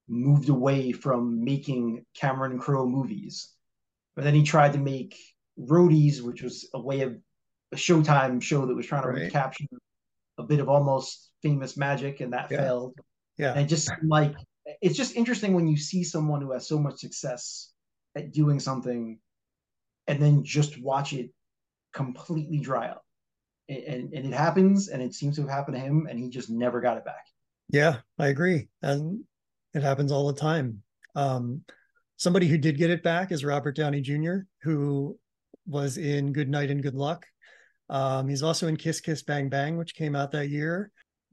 [0.07, 3.53] moved away from making Cameron Crowe movies.
[4.15, 5.17] But then he tried to make
[5.59, 7.19] Roadies, which was a way of
[7.73, 9.23] a Showtime show that was trying to right.
[9.23, 9.65] recapture
[10.39, 12.59] a bit of almost famous magic, and that yeah.
[12.59, 12.95] failed.
[13.37, 14.35] Yeah, and just like
[14.81, 17.73] it's just interesting when you see someone who has so much success
[18.17, 19.19] at doing something,
[20.07, 21.31] and then just watch it
[21.93, 23.05] completely dry up.
[23.69, 26.49] And, and it happens, and it seems to have happened to him, and he just
[26.49, 27.27] never got it back.
[27.69, 29.25] Yeah, I agree, and
[29.75, 30.83] it happens all the time.
[31.15, 31.65] Um,
[32.17, 35.19] somebody who did get it back is Robert Downey Jr., who
[35.69, 37.27] was in Good Night and Good Luck.
[37.91, 40.91] Um, he's also in Kiss Kiss Bang Bang, which came out that year.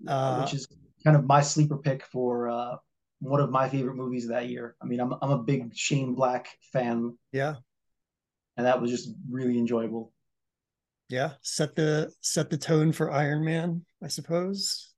[0.07, 0.67] Uh, which is
[1.03, 2.75] kind of my sleeper pick for uh,
[3.19, 4.75] one of my favorite movies of that year.
[4.81, 7.17] I mean, I'm I'm a big Shane Black fan.
[7.31, 7.55] Yeah.
[8.57, 10.13] And that was just really enjoyable.
[11.09, 14.93] Yeah, set the set the tone for Iron Man, I suppose.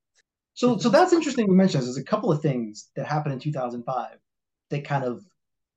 [0.54, 1.82] So so that's interesting to mention.
[1.82, 4.18] There's a couple of things that happened in 2005
[4.70, 5.24] that kind of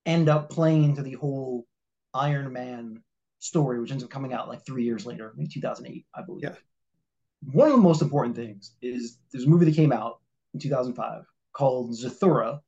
[0.07, 1.66] end up playing into the whole
[2.14, 3.03] Iron Man
[3.40, 6.44] story, which ends up coming out like three years later, in 2008, I believe.
[6.44, 6.55] Yeah.
[7.53, 10.20] One of the most important things is there's a movie that came out
[10.55, 12.61] in 2005 called Zathura,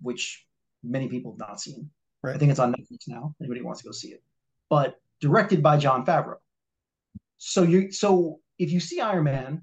[0.00, 0.46] which
[0.84, 1.90] many people have not seen.
[2.22, 2.36] Right.
[2.36, 3.34] I think it's on Netflix now.
[3.40, 4.22] Anybody wants to go see it,
[4.70, 6.36] but directed by Jon Favreau.
[7.38, 9.62] So you so if you see Iron Man,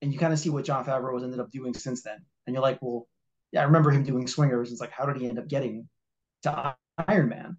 [0.00, 2.54] and you kind of see what Jon Favreau has ended up doing since then, and
[2.54, 3.08] you're like, well,
[3.52, 4.72] yeah, I remember him doing Swingers.
[4.72, 5.88] It's like, how did he end up getting
[6.42, 6.74] to
[7.08, 7.56] Iron Man?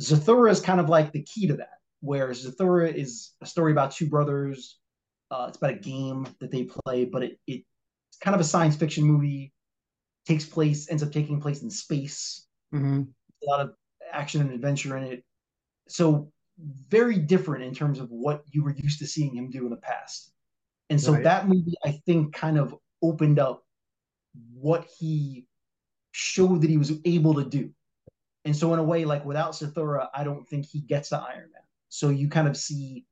[0.00, 3.92] Zathura is kind of like the key to that, where Zathura is a story about
[3.92, 4.78] two brothers.
[5.30, 7.64] Uh, it's about a game that they play, but it, it
[8.10, 9.52] it's kind of a science fiction movie.
[10.26, 12.46] Takes place, ends up taking place in space.
[12.74, 13.02] Mm-hmm.
[13.02, 13.74] A lot of
[14.10, 15.24] action and adventure in it.
[15.88, 16.32] So
[16.88, 19.76] very different in terms of what you were used to seeing him do in the
[19.76, 20.32] past.
[20.90, 21.24] And so right.
[21.24, 23.64] that movie, I think, kind of opened up
[24.52, 25.46] what he
[26.12, 27.70] showed that he was able to do.
[28.44, 31.50] And so in a way, like without Zathura, I don't think he gets to Iron
[31.52, 31.62] Man.
[31.88, 33.06] So you kind of see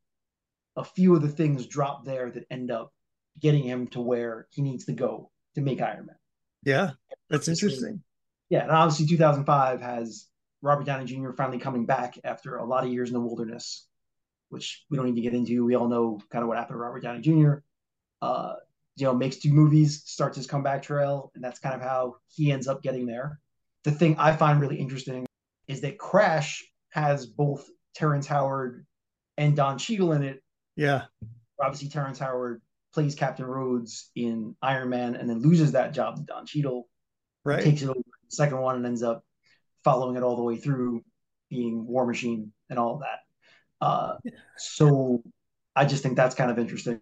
[0.76, 2.92] a few of the things drop there that end up
[3.40, 6.16] getting him to where he needs to go to make Iron Man.
[6.64, 6.90] Yeah,
[7.30, 8.02] that's interesting.
[8.50, 10.26] Yeah, and obviously 2005 has
[10.60, 11.32] Robert Downey Jr.
[11.32, 13.86] finally coming back after a lot of years in the wilderness,
[14.50, 15.64] which we don't need to get into.
[15.64, 17.54] We all know kind of what happened to Robert Downey Jr.
[18.20, 18.54] Uh,
[18.96, 22.52] you know, makes two movies, starts his comeback trail, and that's kind of how he
[22.52, 23.40] ends up getting there
[23.84, 25.26] the thing I find really interesting
[25.68, 28.86] is that Crash has both Terrence Howard
[29.36, 30.42] and Don Cheadle in it.
[30.76, 31.02] Yeah.
[31.60, 32.60] Obviously, Terrence Howard
[32.94, 36.88] plays Captain Rhodes in Iron Man and then loses that job to Don Cheadle.
[37.44, 37.62] Right.
[37.62, 39.24] Takes it over the second one and ends up
[39.84, 41.02] following it all the way through,
[41.50, 43.18] being War Machine and all of that.
[43.84, 44.16] Uh,
[44.56, 45.22] so
[45.74, 47.00] I just think that's kind of interesting.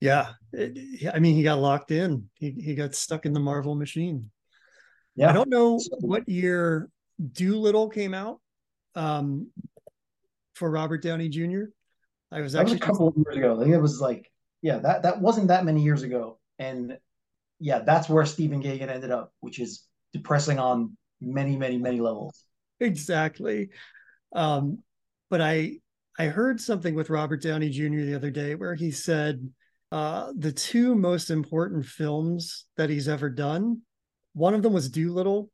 [0.00, 0.28] Yeah.
[0.52, 4.30] It, I mean, he got locked in, he, he got stuck in the Marvel machine.
[5.18, 5.30] Yeah.
[5.30, 6.88] I don't know what year
[7.32, 8.40] Dolittle came out
[8.94, 9.50] um,
[10.54, 11.64] for Robert Downey Jr.
[12.30, 13.56] I was actually was a couple of years ago.
[13.56, 14.30] I think it was like,
[14.62, 16.98] yeah, that that wasn't that many years ago, and
[17.58, 22.44] yeah, that's where Stephen Gaghan ended up, which is depressing on many, many, many levels.
[22.78, 23.70] Exactly.
[24.34, 24.78] Um,
[25.30, 25.78] but I
[26.16, 28.04] I heard something with Robert Downey Jr.
[28.04, 29.50] the other day where he said
[29.90, 33.82] uh, the two most important films that he's ever done
[34.38, 35.50] one of them was Dolittle,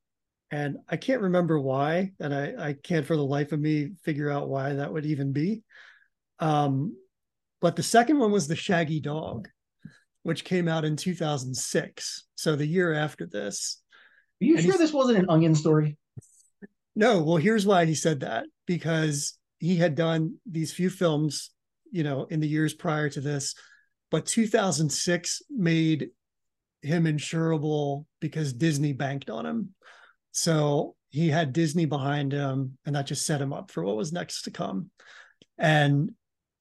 [0.50, 4.30] and I can't remember why, and I, I can't for the life of me figure
[4.30, 5.62] out why that would even be.
[6.38, 6.96] Um,
[7.60, 9.48] but the second one was The Shaggy Dog,
[10.22, 12.26] which came out in 2006.
[12.34, 13.80] So the year after this.
[14.42, 15.96] Are you and sure this wasn't an onion story?
[16.94, 17.22] No.
[17.22, 21.50] Well, here's why he said that because he had done these few films,
[21.90, 23.54] you know, in the years prior to this,
[24.10, 26.10] but 2006 made
[26.84, 29.74] him insurable because Disney banked on him.
[30.32, 34.12] So he had Disney behind him, and that just set him up for what was
[34.12, 34.90] next to come.
[35.58, 36.12] And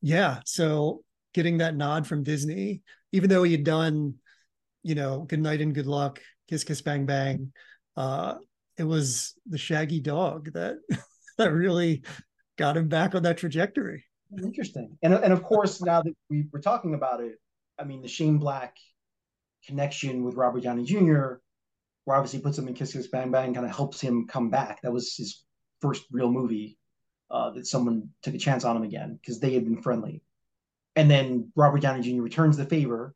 [0.01, 4.15] yeah, so getting that nod from Disney, even though he had done,
[4.83, 7.51] you know, Good Night and Good Luck, Kiss Kiss Bang Bang,
[7.97, 8.35] uh,
[8.77, 10.77] it was the Shaggy Dog that
[11.37, 12.03] that really
[12.57, 14.05] got him back on that trajectory.
[14.41, 17.35] Interesting, and and of course now that we were talking about it,
[17.77, 18.75] I mean the Shane Black
[19.65, 21.35] connection with Robert Downey Jr.,
[22.05, 24.81] where obviously puts him in Kiss Kiss Bang Bang, kind of helps him come back.
[24.81, 25.43] That was his
[25.81, 26.77] first real movie.
[27.29, 30.21] uh, that someone took a chance on him again because they had been friendly.
[30.95, 32.21] And then Robert Downey Jr.
[32.21, 33.15] returns the favor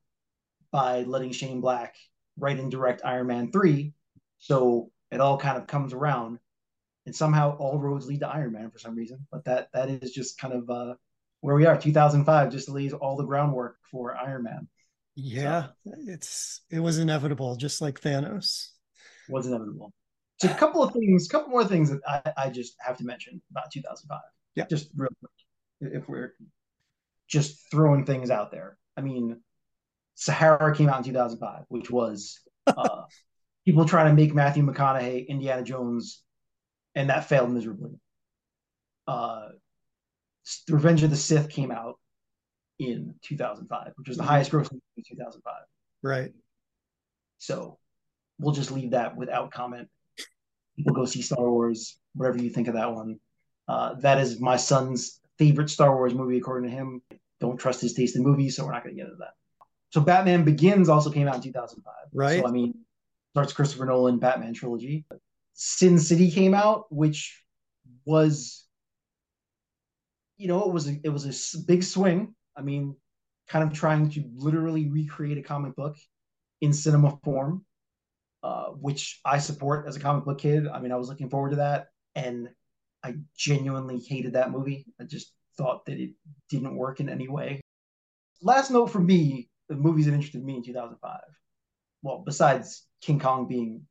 [0.72, 1.96] by letting Shane Black
[2.38, 3.94] write and direct Iron Man 3.
[4.40, 6.40] So it all kind of comes around.
[7.06, 9.26] And somehow all roads lead to Iron Man for some reason.
[9.32, 10.96] But that that is just kind of uh,
[11.42, 11.78] where we are.
[11.78, 14.68] 2005 just lays all the groundwork for Iron Man.
[15.20, 18.68] Yeah, so, it's it was inevitable, just like Thanos.
[19.28, 19.92] Was inevitable.
[20.40, 23.04] So a couple of things, a couple more things that I, I just have to
[23.04, 24.20] mention about 2005.
[24.54, 26.36] Yeah, just real quick, if we're
[27.28, 28.78] just throwing things out there.
[28.96, 29.42] I mean,
[30.14, 33.02] Sahara came out in 2005, which was uh,
[33.66, 36.22] people trying to make Matthew McConaughey Indiana Jones,
[36.94, 38.00] and that failed miserably.
[39.08, 39.48] Uh,
[40.70, 41.96] Revenge of the Sith came out
[42.80, 44.30] in 2005, which was the mm-hmm.
[44.30, 45.54] highest grossing in 2005.
[46.04, 46.32] Right.
[47.40, 47.78] So
[48.40, 49.90] we'll just leave that without comment.
[50.76, 53.20] People go see Star Wars, whatever you think of that one.
[53.68, 57.02] Uh, that is my son's favorite Star Wars movie, according to him.
[57.40, 59.34] Don't trust his taste in movies, so we're not going to get into that.
[59.90, 61.94] So Batman Begins also came out in 2005.
[62.14, 62.42] Right.
[62.42, 62.76] So I mean,
[63.32, 65.06] starts Christopher Nolan Batman trilogy.
[65.54, 67.44] Sin City came out, which
[68.06, 68.66] was,
[70.38, 72.36] you know, it was a, it was a big swing.
[72.58, 72.96] I mean,
[73.48, 75.96] kind of trying to literally recreate a comic book
[76.62, 77.66] in cinema form,
[78.44, 80.68] uh, which I support as a comic book kid.
[80.68, 82.50] I mean, I was looking forward to that, and
[83.04, 84.86] I genuinely hated that movie.
[85.00, 86.12] I just thought that it
[86.50, 87.62] didn't work in any way.
[88.42, 91.20] Last note from me the movies that interested me in 2005.
[92.04, 93.84] Well, besides King Kong being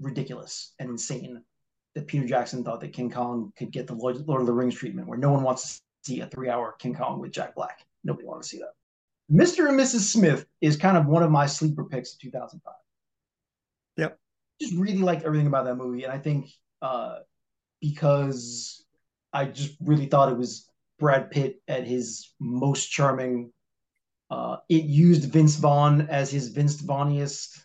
[0.00, 1.42] ridiculous and insane,
[1.94, 5.06] that Peter Jackson thought that King Kong could get the Lord, of the Rings treatment,
[5.06, 7.84] where no one wants to see a three-hour King Kong with Jack Black.
[8.04, 8.72] Nobody wants to see that.
[9.32, 9.68] Mr.
[9.68, 10.00] and Mrs.
[10.00, 12.74] Smith is kind of one of my sleeper picks of 2005.
[13.96, 14.18] Yep.
[14.60, 16.50] Just really liked everything about that movie, and I think
[16.82, 17.18] uh,
[17.80, 18.84] because
[19.32, 23.52] I just really thought it was Brad Pitt at his most charming
[24.30, 27.64] uh, it used Vince Vaughn as his Vince Vaughniest,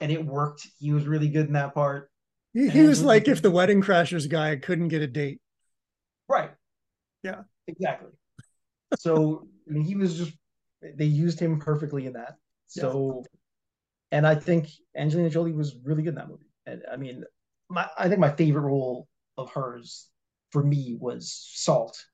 [0.00, 0.66] and it worked.
[0.78, 2.10] He was really good in that part.
[2.52, 5.40] He, he was like if the Wedding Crashers guy couldn't get a date.
[6.28, 6.50] Right.
[7.22, 7.42] Yeah.
[7.66, 8.10] Exactly.
[8.98, 10.32] So I mean, he was just
[10.96, 12.36] they used him perfectly in that.
[12.66, 14.18] So, yeah.
[14.18, 16.50] and I think Angelina Jolie was really good in that movie.
[16.66, 17.24] And I mean,
[17.68, 20.08] my I think my favorite role of hers
[20.50, 22.04] for me was Salt.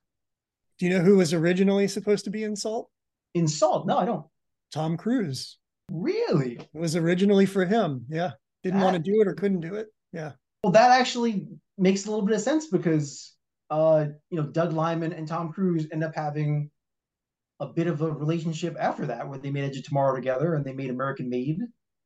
[0.79, 2.91] Do you know who was originally supposed to be in Salt?
[3.35, 3.87] in Salt?
[3.87, 4.27] No, I don't.
[4.73, 5.59] Tom Cruise.
[5.91, 6.55] Really?
[6.57, 8.05] It was originally for him.
[8.09, 8.33] Yeah.
[8.63, 9.89] Didn't that, want to do it or couldn't do it.
[10.13, 10.33] Yeah.
[10.63, 13.35] Well, that actually makes a little bit of sense because
[13.71, 16.71] uh, you know, Doug Liman and Tom Cruise end up having
[17.61, 20.65] a bit of a relationship after that where they made Edge of Tomorrow together and
[20.65, 21.61] they made American Made.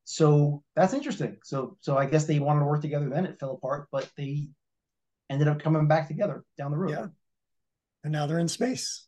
[0.04, 1.38] So that's interesting.
[1.44, 4.48] So so I guess they wanted to work together then it fell apart, but they
[5.30, 6.90] ended up coming back together down the road.
[6.90, 7.06] Yeah.
[8.02, 9.06] And now they're in space.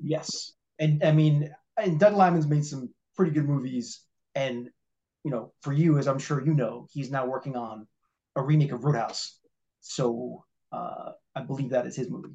[0.00, 4.00] Yes and I mean, and Doug Liman's made some pretty good movies,
[4.34, 4.68] and
[5.24, 7.86] you know, for you, as I'm sure you know, he's now working on
[8.36, 9.38] a remake of Roadhouse.
[9.80, 12.34] So uh, I believe that is his movie,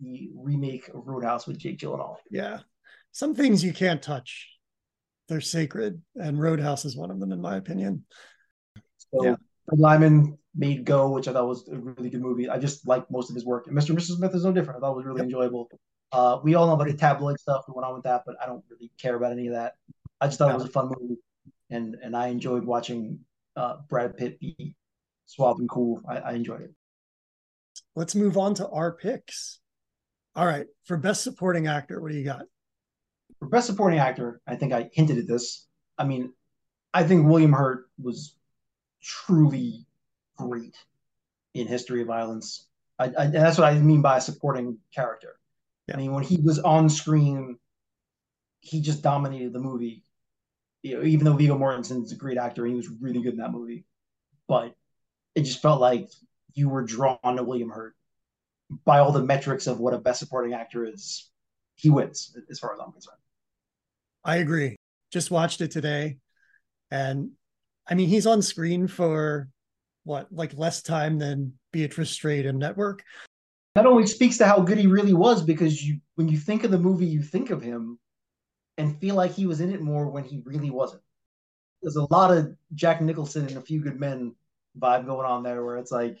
[0.00, 2.16] the remake of Roadhouse with Jake Gyllenhaal.
[2.30, 2.60] Yeah,
[3.12, 4.48] some things you can't touch;
[5.28, 8.04] they're sacred, and Roadhouse is one of them, in my opinion.
[8.96, 9.36] So yeah.
[9.70, 12.48] Liman made Go, which I thought was a really good movie.
[12.48, 13.90] I just like most of his work, and Mr.
[13.90, 14.16] and Mrs.
[14.16, 14.78] Smith is no different.
[14.78, 15.26] I thought it was really yep.
[15.26, 15.68] enjoyable.
[16.10, 18.46] Uh, we all know about the tabloid stuff that went on with that, but I
[18.46, 19.74] don't really care about any of that.
[20.20, 21.20] I just thought it was a fun movie,
[21.70, 23.20] and and I enjoyed watching
[23.56, 24.76] uh, Brad Pitt be
[25.26, 26.00] suave and cool.
[26.08, 26.74] I, I enjoyed it.
[27.96, 29.58] Let's move on to our picks.
[30.34, 32.46] All right, for best supporting actor, what do you got?
[33.38, 35.66] For best supporting actor, I think I hinted at this.
[35.98, 36.32] I mean,
[36.94, 38.34] I think William Hurt was
[39.02, 39.86] truly
[40.36, 40.76] great
[41.54, 42.66] in History of Violence.
[42.98, 45.36] I, I, and that's what I mean by a supporting character.
[45.86, 45.94] Yeah.
[45.94, 47.58] I mean, when he was on screen,
[48.60, 50.02] he just dominated the movie.
[50.82, 53.40] You know, even though Viggo Mortensen is a great actor, he was really good in
[53.40, 53.84] that movie.
[54.48, 54.74] But
[55.34, 56.10] it just felt like
[56.54, 57.94] you were drawn to William Hurt
[58.84, 61.30] by all the metrics of what a best supporting actor is.
[61.74, 63.18] He wins, as far as I'm concerned.
[64.24, 64.76] I agree.
[65.12, 66.18] Just watched it today,
[66.90, 67.30] and
[67.88, 69.48] I mean, he's on screen for
[70.04, 73.02] what, like less time than Beatrice Straight in Network
[73.74, 76.70] that only speaks to how good he really was because you when you think of
[76.70, 77.98] the movie you think of him
[78.78, 81.02] and feel like he was in it more when he really wasn't
[81.82, 84.34] there's a lot of jack nicholson and a few good men
[84.78, 86.18] vibe going on there where it's like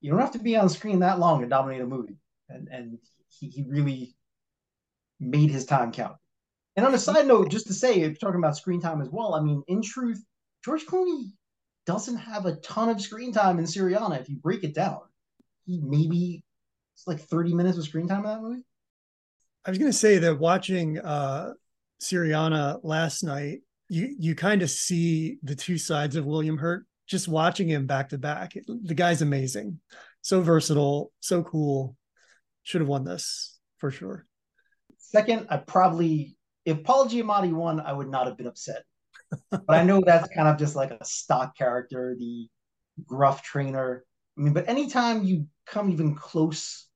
[0.00, 2.18] you don't have to be on screen that long to dominate a movie
[2.48, 4.14] and and he, he really
[5.20, 6.16] made his time count
[6.76, 9.08] and on a side note just to say if you're talking about screen time as
[9.10, 10.22] well i mean in truth
[10.64, 11.32] george clooney
[11.86, 15.00] doesn't have a ton of screen time in syriana if you break it down
[15.64, 16.44] he maybe
[16.96, 18.62] it's like 30 minutes of screen time in that movie.
[19.66, 21.52] I was going to say that watching uh,
[22.00, 26.86] Syriana last night, you you kind of see the two sides of William Hurt.
[27.06, 29.80] Just watching him back to back, the guy's amazing,
[30.22, 31.96] so versatile, so cool.
[32.64, 34.26] Should have won this for sure.
[34.98, 36.36] Second, I probably
[36.66, 38.82] if Paul Giamatti won, I would not have been upset.
[39.50, 42.48] but I know that's kind of just like a stock character, the
[43.06, 44.04] gruff trainer.
[44.36, 46.88] I mean, but anytime you come even close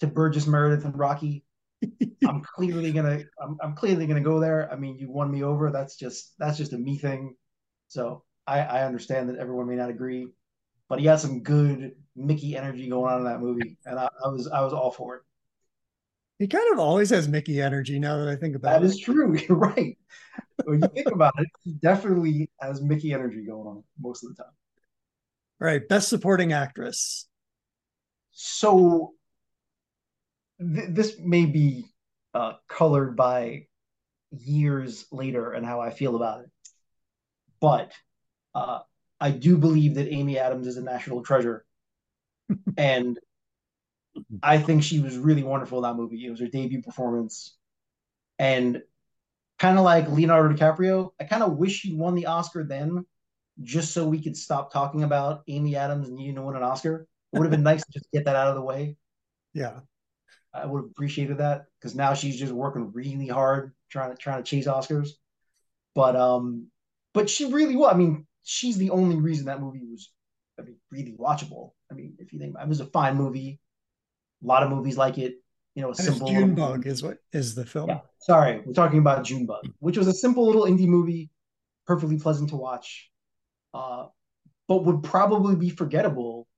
[0.00, 1.44] to Burgess Meredith and Rocky,
[2.28, 4.70] I'm clearly gonna I'm, I'm clearly gonna go there.
[4.72, 5.70] I mean, you won me over.
[5.70, 7.34] That's just that's just a me thing.
[7.88, 10.28] So I, I understand that everyone may not agree,
[10.88, 14.28] but he had some good Mickey energy going on in that movie, and I, I
[14.28, 15.22] was I was all for it.
[16.38, 17.98] He kind of always has Mickey energy.
[17.98, 19.36] Now that I think about that it, that is true.
[19.48, 19.98] You're right.
[20.64, 24.42] when you think about it, he definitely has Mickey energy going on most of the
[24.42, 24.52] time.
[25.60, 27.26] All right, best supporting actress.
[28.30, 29.12] So
[30.60, 31.84] th- this may be
[32.32, 33.66] uh, colored by
[34.30, 36.50] years later and how I feel about it,
[37.60, 37.92] but
[38.58, 38.80] uh,
[39.20, 41.64] I do believe that Amy Adams is a national treasure,
[42.76, 43.18] and
[44.42, 46.24] I think she was really wonderful in that movie.
[46.24, 47.56] It was her debut performance,
[48.38, 48.82] and
[49.58, 53.04] kind of like Leonardo DiCaprio, I kind of wish he won the Oscar then,
[53.62, 57.06] just so we could stop talking about Amy Adams and needing to win an Oscar.
[57.32, 58.96] It would have been nice to just get that out of the way.
[59.52, 59.80] Yeah.
[60.54, 64.42] I would have appreciated that because now she's just working really hard trying to trying
[64.42, 65.10] to chase Oscars.
[65.94, 66.68] But um,
[67.12, 67.92] but she really was.
[67.92, 70.10] I mean, she's the only reason that movie was,
[70.58, 71.72] I mean, really watchable.
[71.92, 73.60] I mean, if you think it was a fine movie,
[74.42, 75.34] a lot of movies like it.
[75.74, 77.90] You know, a simple Junebug is what is the film.
[77.90, 81.30] Yeah, sorry, we're talking about Junebug, which was a simple little indie movie,
[81.86, 83.10] perfectly pleasant to watch,
[83.74, 84.06] uh,
[84.66, 86.48] but would probably be forgettable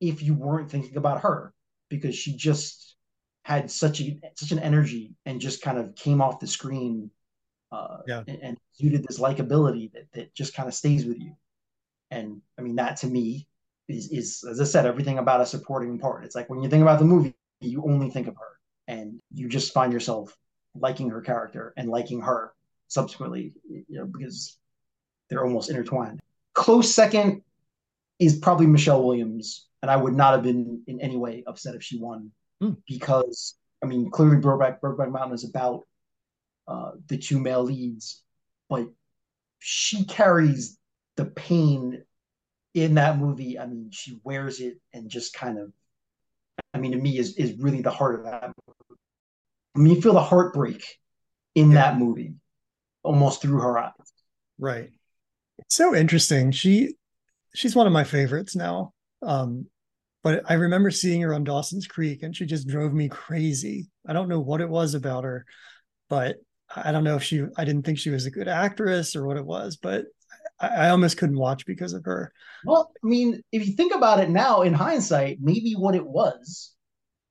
[0.00, 1.52] if you weren't thinking about her
[1.90, 2.94] because she just
[3.42, 7.10] had such a such an energy and just kind of came off the screen
[7.72, 8.22] uh, yeah.
[8.26, 11.36] and, and to this likability that, that just kind of stays with you.
[12.10, 13.48] And I mean, that to me
[13.88, 16.24] is, is, as I said, everything about a supporting part.
[16.24, 19.48] It's like when you think about the movie, you only think of her and you
[19.48, 20.36] just find yourself
[20.74, 22.52] liking her character and liking her
[22.88, 24.56] subsequently, you know, because
[25.28, 26.20] they're almost intertwined.
[26.54, 27.42] Close second
[28.18, 31.82] is probably Michelle Williams, and I would not have been in any way upset if
[31.82, 32.72] she won Hmm.
[32.88, 35.86] because I mean, clearly Brokeback Brokeback Mountain is about
[36.68, 38.22] uh, the two male leads,
[38.68, 38.88] but
[39.58, 40.78] she carries
[41.16, 42.02] the pain
[42.74, 43.58] in that movie.
[43.58, 45.72] I mean, she wears it and just kind of,
[46.74, 48.42] I mean, to me is is really the heart of that.
[48.42, 49.00] Movie.
[49.74, 50.84] I mean, you feel the heartbreak
[51.54, 52.34] in that movie
[53.02, 53.92] almost through her eyes.
[54.58, 54.90] Right.
[55.68, 56.50] So interesting.
[56.50, 56.94] She
[57.54, 58.92] she's one of my favorites now.
[59.22, 59.66] Um,
[60.22, 63.88] but I remember seeing her on Dawson's Creek and she just drove me crazy.
[64.06, 65.46] I don't know what it was about her,
[66.08, 66.36] but
[66.74, 69.36] I don't know if she I didn't think she was a good actress or what
[69.36, 70.06] it was, but
[70.60, 72.32] I, I almost couldn't watch because of her.
[72.64, 76.74] Well, I mean, if you think about it now in hindsight, maybe what it was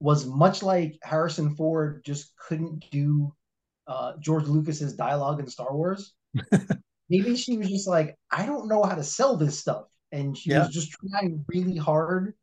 [0.00, 3.34] was much like Harrison Ford just couldn't do
[3.86, 6.14] uh, George Lucas's dialogue in Star Wars.
[7.08, 9.84] maybe she was just like, I don't know how to sell this stuff.
[10.12, 10.60] And she Yeah.
[10.60, 12.34] was just trying really hard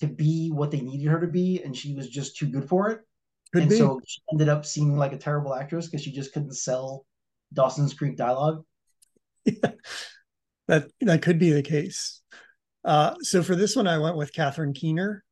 [0.00, 2.90] to be what they needed her to be, and she was just too good for
[2.90, 3.00] it.
[3.54, 3.78] Could and be.
[3.78, 7.06] so she ended up seeming like a terrible actress because she just couldn't sell
[7.52, 8.64] Dawson's Creek dialogue.
[10.66, 12.20] that that could be the case.
[12.84, 15.22] Uh, so for this one, I went with Catherine Keener,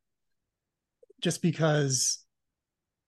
[1.19, 2.23] just because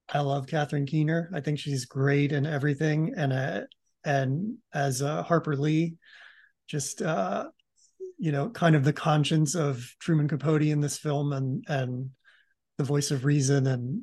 [0.09, 1.31] I love Catherine Keener.
[1.33, 3.61] I think she's great in everything, and uh,
[4.03, 5.95] and as uh, Harper Lee,
[6.67, 7.45] just uh,
[8.17, 12.09] you know, kind of the conscience of Truman Capote in this film, and and
[12.77, 14.01] the voice of reason, and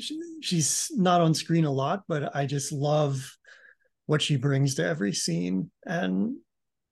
[0.00, 3.36] she, she's not on screen a lot, but I just love
[4.06, 6.36] what she brings to every scene, and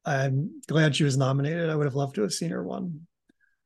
[0.04, 1.70] I'm glad she was nominated.
[1.70, 3.06] I would have loved to have seen her won.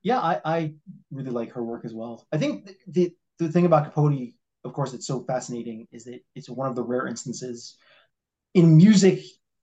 [0.03, 0.75] Yeah, I, I
[1.11, 2.27] really like her work as well.
[2.33, 4.35] I think the, the the thing about Capote,
[4.65, 7.77] of course, it's so fascinating is that it's one of the rare instances
[8.55, 9.21] in music.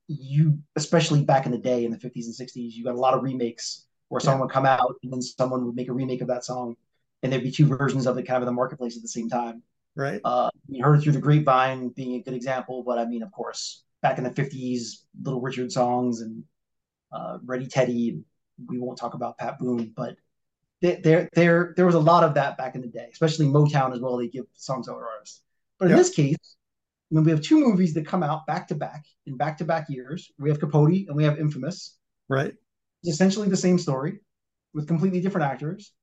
[0.08, 3.14] You, especially back in the day in the 50s and 60s, you got a lot
[3.14, 6.28] of remakes where someone would come out and then someone would make a remake of
[6.28, 6.76] that song,
[7.24, 9.30] and there'd be two versions of it kind of in the marketplace at the same
[9.30, 9.64] time.
[9.96, 10.20] Right.
[10.24, 13.32] Uh, you heard it through the grapevine being a good example, but I mean, of
[13.32, 16.44] course, back in the 50s, Little Richard songs and
[17.12, 18.22] uh, Ready Teddy,
[18.68, 20.18] we won't talk about Pat Boone, but
[20.82, 24.00] there, there, there was a lot of that back in the day, especially Motown as
[24.02, 24.18] well.
[24.18, 25.42] They give songs to artists,
[25.80, 25.98] but in Yeah.
[25.98, 26.36] this case,
[27.12, 29.66] I mean, we have two movies that come out back to back in back to
[29.66, 30.32] back years.
[30.40, 31.98] We have Capote and we have Infamous.
[32.28, 32.54] Right.
[33.04, 34.20] It's essentially the same story
[34.74, 35.94] with completely different actors,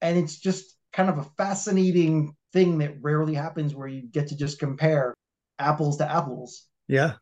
[0.00, 4.36] and it's just kind of a fascinating thing that rarely happens where you get to
[4.36, 5.14] just compare
[5.58, 6.66] apples to apples.
[6.88, 7.14] Yeah.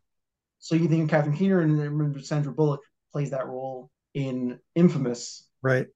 [0.59, 5.47] So you think Catherine Keener and remember Sandra Bullock plays that role in Infamous.
[5.61, 5.87] Right.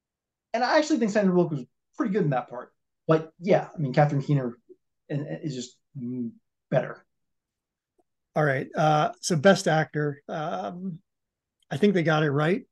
[0.54, 1.66] And I actually think Sandra Bullock was
[1.98, 2.72] pretty good in that part.
[3.08, 4.58] But yeah, I mean Catherine Keener
[5.10, 5.76] is just
[6.70, 7.06] better.
[8.36, 8.68] All right.
[8.76, 10.22] Uh, so best actor.
[10.28, 11.00] Um,
[11.70, 12.64] I think they got it right.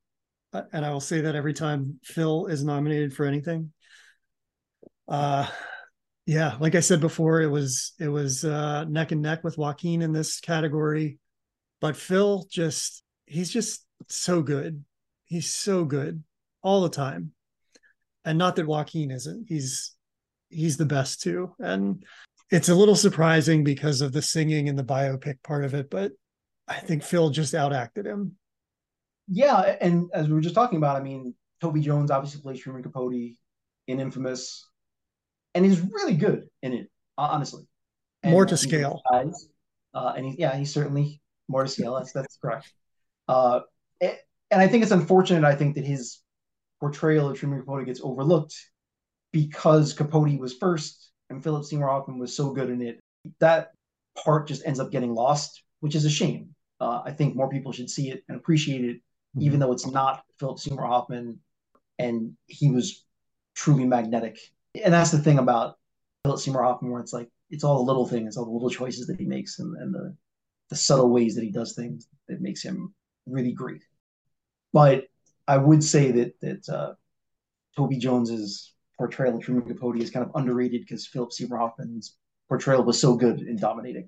[0.53, 3.71] Uh, and I will say that every time Phil is nominated for anything.
[5.07, 5.47] Uh,
[6.25, 10.01] yeah, like I said before, it was it was uh, neck and neck with Joaquin
[10.01, 11.19] in this category,
[11.79, 14.83] but Phil just he's just so good.
[15.25, 16.23] He's so good
[16.61, 17.31] all the time,
[18.23, 19.45] and not that Joaquin isn't.
[19.47, 19.95] He's
[20.49, 22.03] he's the best too, and
[22.51, 26.11] it's a little surprising because of the singing and the biopic part of it, but
[26.67, 28.35] I think Phil just outacted him.
[29.27, 32.83] Yeah, and as we were just talking about, I mean, Toby Jones obviously plays Truman
[32.83, 33.35] Capote
[33.87, 34.67] in Infamous,
[35.53, 37.63] and he's really good in it, honestly.
[38.23, 39.01] And more to scale.
[39.93, 41.95] uh, and he, yeah, he's certainly more to scale.
[41.95, 42.71] That's that's correct.
[43.27, 43.61] Uh,
[43.99, 45.43] and I think it's unfortunate.
[45.43, 46.19] I think that his
[46.79, 48.55] portrayal of Truman Capote gets overlooked
[49.31, 52.99] because Capote was first and Philip Seymour Hoffman was so good in it.
[53.39, 53.71] That
[54.21, 56.53] part just ends up getting lost, which is a shame.
[56.79, 59.43] Uh, I think more people should see it and appreciate it, mm-hmm.
[59.43, 61.39] even though it's not Philip Seymour Hoffman,
[61.99, 63.05] and he was
[63.55, 64.37] truly magnetic.
[64.83, 65.75] And that's the thing about
[66.23, 69.07] Philip Seymour Hoffman, where it's like it's all the little things, all the little choices
[69.07, 70.15] that he makes, and, and the
[70.69, 72.93] the subtle ways that he does things that makes him
[73.25, 73.83] really great.
[74.71, 75.05] But
[75.47, 76.93] I would say that that uh,
[77.75, 82.15] Toby Jones's portrayal of Truman Capote is kind of underrated because Philip Seymour Hoffman's
[82.47, 84.07] portrayal was so good and dominating.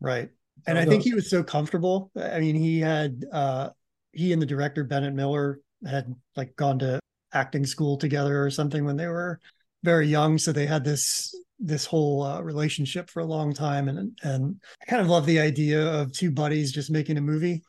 [0.00, 0.30] Right.
[0.66, 2.10] And I think he was so comfortable.
[2.16, 3.70] I mean, he had uh
[4.12, 6.98] he and the director Bennett Miller had like gone to
[7.32, 9.40] acting school together or something when they were
[9.82, 14.18] very young, so they had this this whole uh, relationship for a long time and
[14.22, 17.62] and I kind of love the idea of two buddies just making a movie.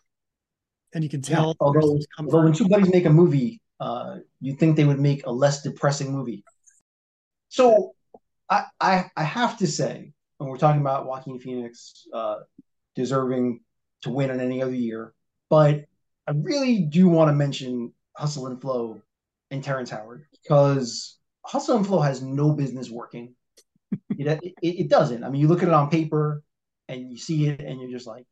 [0.94, 4.60] And you can tell yeah, although, although when two buddies make a movie, uh, you'd
[4.60, 6.44] think they would make a less depressing movie.
[7.50, 7.94] So
[8.50, 12.38] I, I, I have to say, when we're talking about Joaquin Phoenix uh,
[12.96, 13.62] deserving
[14.04, 15.14] to win in any other year,
[15.50, 15.86] but
[16.28, 19.02] I really do want to mention Hustle and Flow
[19.52, 21.17] and Terrence Howard because
[21.48, 23.34] Hustle and Flow has no business working.
[24.10, 25.24] it, it, it doesn't.
[25.24, 26.44] I mean, you look at it on paper
[26.88, 28.26] and you see it, and you're just like,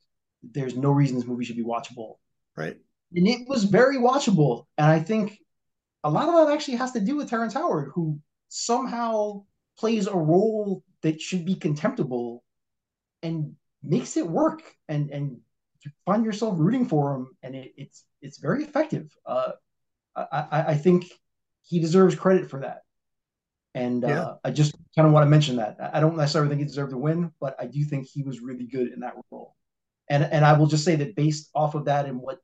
[0.43, 2.16] there's no reason this movie should be watchable.
[2.55, 2.78] Right
[3.13, 4.66] and it was very watchable.
[4.78, 5.39] And I think
[6.03, 9.45] a lot of that actually has to do with Terrence Howard, who somehow
[9.78, 12.43] plays a role that should be contemptible
[13.24, 15.38] and makes it work and and
[15.84, 19.51] you find yourself rooting for him and it, it's it's very effective uh,
[20.16, 21.05] I, I think
[21.61, 22.82] he deserves credit for that
[23.76, 25.78] and uh, i just kind of want to mention that.
[25.94, 28.66] I don't necessarily think he deserved to win but i do think he was really
[28.66, 29.56] good in that role.
[30.10, 32.40] And and i will just say that based off of that and what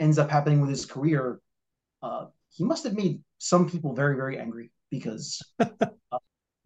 [0.00, 1.40] ends up happening with his career,
[2.02, 6.18] uh, he must have made some people very, very angry because uh,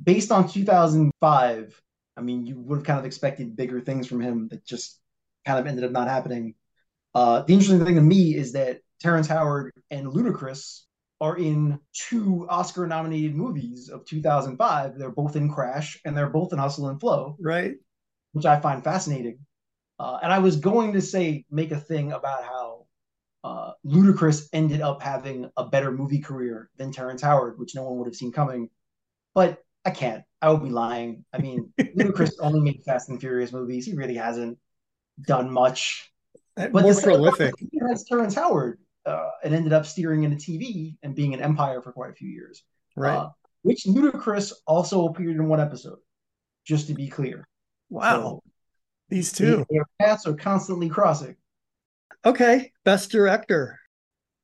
[0.02, 1.82] based on 2005,
[2.16, 5.00] I mean, you would have kind of expected bigger things from him that just
[5.46, 6.54] kind of ended up not happening.
[7.14, 10.82] Uh, the interesting thing to me is that Terrence Howard and Ludacris
[11.22, 14.98] are in two Oscar nominated movies of 2005.
[14.98, 17.36] They're both in Crash and they're both in Hustle and Flow.
[17.38, 17.74] Right.
[18.32, 19.38] Which I find fascinating.
[20.00, 22.86] Uh, and I was going to say, make a thing about how
[23.44, 27.98] uh, Ludacris ended up having a better movie career than Terrence Howard, which no one
[27.98, 28.68] would have seen coming.
[29.32, 30.24] But I can't.
[30.40, 31.24] I would be lying.
[31.32, 33.86] I mean, Ludacris only made Fast and Furious movies.
[33.86, 34.58] He really hasn't
[35.24, 36.10] done much.
[36.56, 37.54] Uh, but More prolific.
[37.70, 41.82] He has Terrence Howard uh, and ended up steering into TV and being an empire
[41.82, 42.62] for quite a few years.
[42.96, 43.16] Right.
[43.16, 43.30] Uh,
[43.62, 45.98] which Ludacris also appeared in one episode,
[46.64, 47.46] just to be clear.
[47.90, 48.20] Wow.
[48.20, 48.42] So,
[49.08, 49.64] These two.
[49.70, 51.36] Their paths are constantly crossing.
[52.24, 53.78] Okay, best director.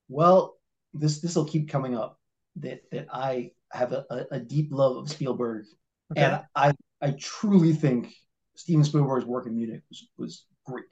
[0.08, 0.56] Well,
[0.94, 2.18] this this will keep coming up
[2.56, 5.66] that that I have a, a, a deep love of Spielberg,
[6.12, 6.24] okay.
[6.24, 8.12] and I I truly think
[8.56, 10.86] Steven Spielberg's work in Munich was, was great.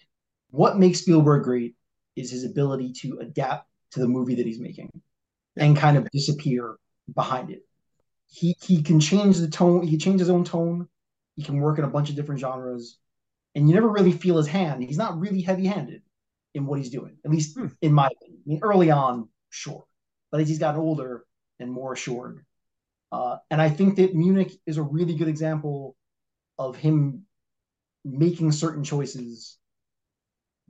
[0.50, 1.74] What makes Spielberg great
[2.16, 4.90] is his ability to adapt to the movie that he's making
[5.56, 6.76] and kind of disappear
[7.14, 7.62] behind it.
[8.28, 9.82] He he can change the tone.
[9.82, 10.88] He can change his own tone.
[11.36, 12.98] He can work in a bunch of different genres,
[13.54, 14.82] and you never really feel his hand.
[14.82, 16.02] He's not really heavy-handed
[16.54, 17.68] in what he's doing, at least hmm.
[17.82, 18.42] in my opinion.
[18.44, 19.84] I mean, early on, sure,
[20.30, 21.24] but as he's gotten older
[21.60, 22.44] and more assured,
[23.12, 25.96] uh, and I think that Munich is a really good example
[26.58, 27.26] of him
[28.04, 29.58] making certain choices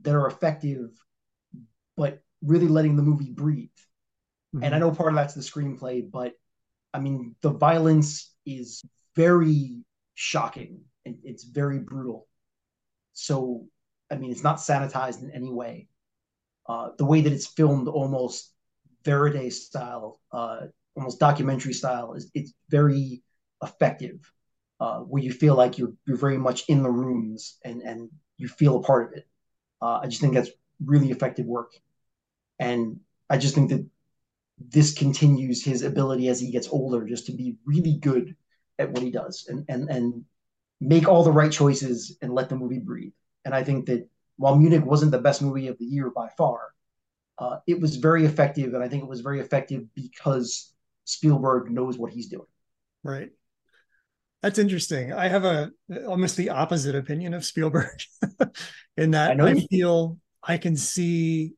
[0.01, 0.91] that are effective,
[1.97, 3.69] but really letting the movie breathe.
[4.55, 4.63] Mm-hmm.
[4.63, 6.33] And I know part of that's the screenplay, but
[6.93, 8.81] I mean, the violence is
[9.15, 9.83] very
[10.15, 12.27] shocking and it's very brutal.
[13.13, 13.65] So,
[14.11, 15.89] I mean, it's not sanitized in any way.
[16.67, 18.53] Uh, the way that it's filmed, almost
[19.03, 23.23] Verite style, uh, almost documentary style, is it's very
[23.63, 24.31] effective.
[24.79, 28.47] Uh, where you feel like you're you're very much in the rooms and and you
[28.47, 29.27] feel a part of it.
[29.81, 30.51] Uh, I just think that's
[30.83, 31.71] really effective work,
[32.59, 32.99] and
[33.29, 33.85] I just think that
[34.57, 38.35] this continues his ability as he gets older just to be really good
[38.79, 40.25] at what he does and and and
[40.79, 43.13] make all the right choices and let the movie breathe.
[43.45, 46.59] And I think that while Munich wasn't the best movie of the year by far,
[47.39, 50.73] uh, it was very effective, and I think it was very effective because
[51.05, 52.47] Spielberg knows what he's doing.
[53.03, 53.31] Right.
[54.43, 55.13] That's interesting.
[55.13, 55.71] I have a
[56.07, 57.99] almost the opposite opinion of Spielberg
[58.97, 61.53] in that I, I feel I can see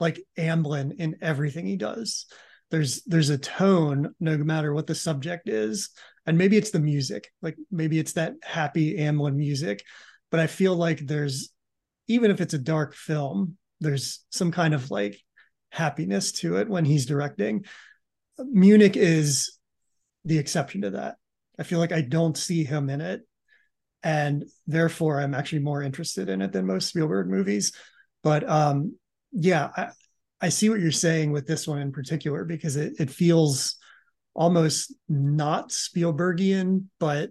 [0.00, 2.26] like Amblin in everything he does.
[2.70, 5.90] There's there's a tone no matter what the subject is.
[6.26, 9.84] And maybe it's the music, like maybe it's that happy Amblin music,
[10.30, 11.50] but I feel like there's
[12.08, 15.20] even if it's a dark film, there's some kind of like
[15.70, 17.64] happiness to it when he's directing.
[18.38, 19.58] Munich is
[20.24, 21.16] the exception to that.
[21.58, 23.22] I feel like I don't see him in it.
[24.02, 27.72] And therefore, I'm actually more interested in it than most Spielberg movies.
[28.22, 28.96] But um,
[29.32, 29.88] yeah, I,
[30.40, 33.76] I see what you're saying with this one in particular because it, it feels
[34.34, 37.30] almost not Spielbergian, but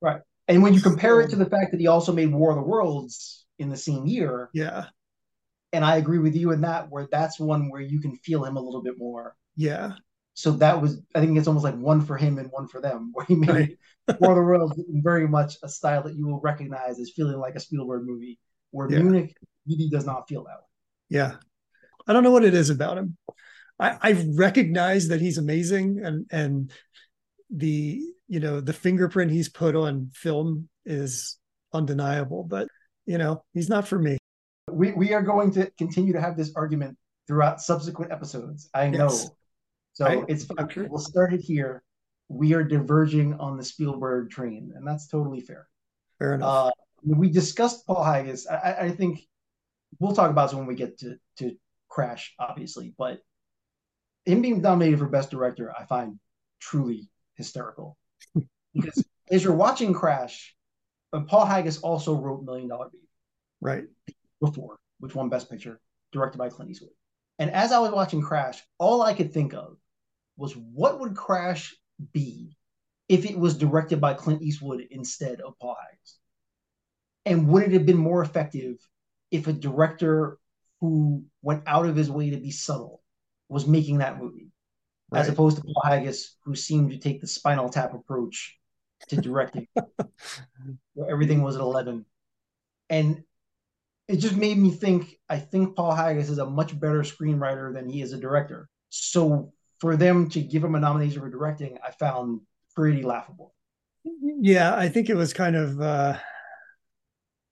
[0.00, 0.20] right.
[0.46, 2.62] And when you compare it to the fact that he also made War of the
[2.62, 4.86] Worlds in the same year, yeah.
[5.72, 8.56] And I agree with you in that where that's one where you can feel him
[8.56, 9.34] a little bit more.
[9.56, 9.94] Yeah
[10.34, 13.10] so that was I think it's almost like one for him and one for them,
[13.14, 13.76] where he made right.
[14.20, 17.54] War of the Worlds very much a style that you will recognize as feeling like
[17.54, 18.38] a Spielberg movie,
[18.70, 18.98] where yeah.
[18.98, 19.34] Munich
[19.66, 20.73] really does not feel that way.
[21.08, 21.36] Yeah,
[22.06, 23.16] I don't know what it is about him.
[23.78, 26.72] I, I recognize that he's amazing, and and
[27.50, 31.38] the you know the fingerprint he's put on film is
[31.72, 32.68] undeniable, but
[33.06, 34.18] you know he's not for me.
[34.70, 36.96] We we are going to continue to have this argument
[37.26, 38.68] throughout subsequent episodes.
[38.74, 39.08] I know.
[39.08, 39.30] Yes.
[39.94, 40.88] So I, it's fine.
[40.90, 41.82] We'll start it here.
[42.28, 45.68] We are diverging on the Spielberg train, and that's totally fair.
[46.18, 46.68] Fair enough.
[46.68, 46.70] Uh,
[47.04, 48.46] we discussed Paul Haggis.
[48.48, 49.20] I, I, think
[49.98, 51.56] we'll talk about this when we get to to
[51.88, 52.94] Crash, obviously.
[52.96, 53.20] But
[54.24, 56.18] him being nominated for Best Director, I find
[56.60, 57.96] truly hysterical.
[58.74, 60.54] because as you're watching Crash,
[61.12, 63.08] but Paul Haggis also wrote Million Dollar Baby.
[63.60, 63.84] Right.
[64.40, 65.80] Before, which won Best Picture,
[66.12, 66.90] directed by Clint Eastwood.
[67.38, 69.76] And as I was watching Crash, all I could think of
[70.36, 71.74] was what would Crash
[72.12, 72.56] be
[73.08, 76.18] if it was directed by Clint Eastwood instead of Paul Haggis?
[77.26, 78.76] And would it have been more effective
[79.34, 80.38] if a director
[80.80, 83.02] who went out of his way to be subtle
[83.48, 84.52] was making that movie,
[85.10, 85.20] right.
[85.20, 88.56] as opposed to Paul Haggis, who seemed to take the spinal tap approach
[89.08, 89.66] to directing,
[90.94, 92.06] where everything was at 11.
[92.90, 93.24] And
[94.06, 97.88] it just made me think I think Paul Haggis is a much better screenwriter than
[97.88, 98.68] he is a director.
[98.90, 102.42] So for them to give him a nomination for directing, I found
[102.76, 103.52] pretty laughable.
[104.04, 106.18] Yeah, I think it was kind of uh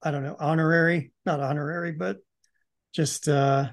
[0.03, 2.19] I don't know, honorary, not honorary, but
[2.93, 3.69] just uh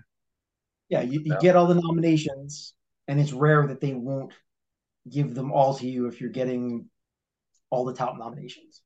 [0.90, 2.74] yeah, you, you get all the nominations
[3.08, 4.34] and it's rare that they won't
[5.10, 6.90] give them all to you if you're getting
[7.70, 8.82] all the top nominations.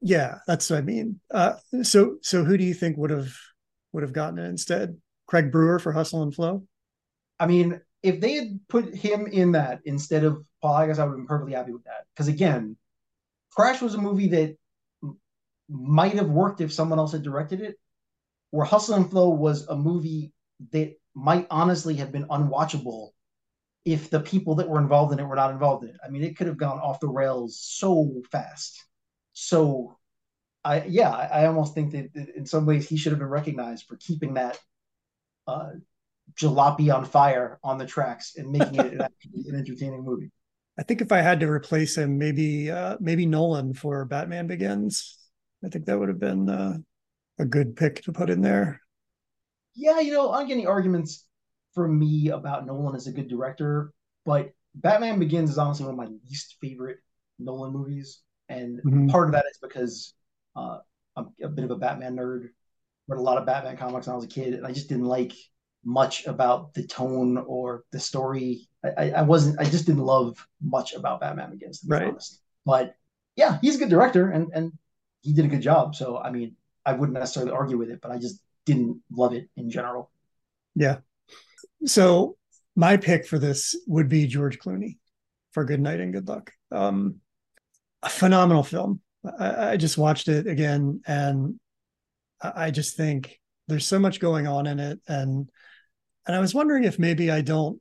[0.00, 1.20] Yeah, that's what I mean.
[1.32, 3.34] Uh, so so who do you think would have
[3.92, 4.98] would have gotten it instead?
[5.26, 6.66] Craig Brewer for Hustle and Flow?
[7.40, 11.04] I mean, if they had put him in that instead of Paul, I guess I
[11.04, 12.04] would have been perfectly happy with that.
[12.14, 12.76] Because again,
[13.50, 14.56] Crash was a movie that
[15.74, 17.76] might have worked if someone else had directed it,
[18.50, 20.32] where Hustle and Flow was a movie
[20.70, 23.10] that might honestly have been unwatchable
[23.84, 25.96] if the people that were involved in it were not involved in it.
[26.04, 28.84] I mean, it could have gone off the rails so fast.
[29.32, 29.98] So,
[30.62, 33.84] I yeah, I, almost think that, that, in some ways he should have been recognized
[33.86, 34.58] for keeping that
[35.46, 35.70] uh,
[36.34, 39.00] jalopy on fire on the tracks and making it an,
[39.46, 40.30] an entertaining movie.
[40.78, 45.18] I think if I had to replace him, maybe uh, maybe Nolan for Batman Begins.
[45.64, 46.76] I think that would have been uh,
[47.38, 48.80] a good pick to put in there.
[49.74, 51.24] Yeah, you know, I'm getting arguments
[51.74, 53.92] from me about Nolan as a good director,
[54.24, 56.98] but Batman Begins is honestly one of my least favorite
[57.38, 59.08] Nolan movies, and mm-hmm.
[59.08, 60.14] part of that is because
[60.54, 60.78] uh,
[61.16, 62.48] I'm a bit of a Batman nerd.
[63.08, 65.04] Read a lot of Batman comics when I was a kid, and I just didn't
[65.04, 65.32] like
[65.84, 68.68] much about the tone or the story.
[68.84, 69.60] I, I wasn't.
[69.60, 72.08] I just didn't love much about Batman Begins, to be right.
[72.08, 72.40] honest.
[72.64, 72.94] But
[73.36, 74.72] yeah, he's a good director, and and
[75.24, 75.96] he did a good job.
[75.96, 76.56] So I mean,
[76.86, 80.10] I wouldn't necessarily argue with it, but I just didn't love it in general.
[80.74, 80.98] Yeah.
[81.86, 82.36] So
[82.76, 84.98] my pick for this would be George Clooney
[85.52, 86.52] for Good Night and Good Luck.
[86.70, 87.16] Um,
[88.02, 89.00] a phenomenal film.
[89.38, 91.58] I, I just watched it again, and
[92.42, 95.48] I just think there's so much going on in it, and
[96.26, 97.80] and I was wondering if maybe I don't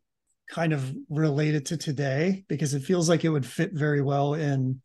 [0.49, 4.33] kind of relate it to today because it feels like it would fit very well
[4.33, 4.81] in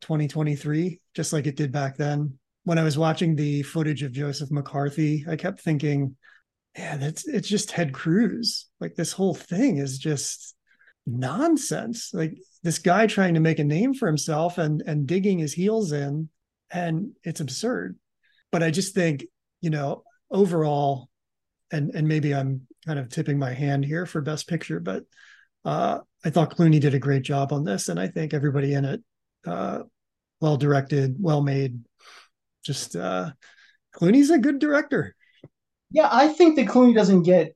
[0.00, 2.38] 2023, just like it did back then.
[2.64, 6.16] When I was watching the footage of Joseph McCarthy, I kept thinking,
[6.76, 8.66] man, it's it's just Ted Cruz.
[8.80, 10.54] Like this whole thing is just
[11.06, 12.10] nonsense.
[12.12, 15.92] Like this guy trying to make a name for himself and and digging his heels
[15.92, 16.28] in,
[16.70, 17.98] and it's absurd.
[18.52, 19.24] But I just think,
[19.60, 21.08] you know, overall,
[21.70, 25.04] and and maybe I'm kind of tipping my hand here for Best Picture, but
[25.64, 28.84] uh, I thought Clooney did a great job on this, and I think everybody in
[28.84, 29.02] it,
[29.46, 29.82] uh,
[30.40, 31.80] well directed, well made.
[32.64, 33.30] Just uh,
[33.94, 35.14] Clooney's a good director.
[35.90, 37.54] Yeah, I think that Clooney doesn't get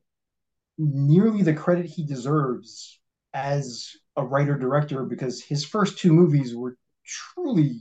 [0.79, 2.99] nearly the credit he deserves
[3.35, 7.81] as a writer director because his first two movies were truly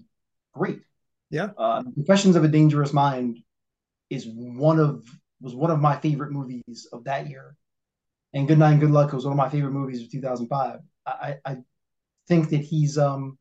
[0.53, 0.81] great.
[1.29, 3.39] Yeah, uh, Confessions of a Dangerous Mind
[4.09, 5.05] is one of
[5.39, 7.55] was one of my favorite movies of that year,
[8.33, 10.79] and Good Night and Good Luck was one of my favorite movies of 2005.
[11.05, 11.57] I, I
[12.27, 13.37] think that he's um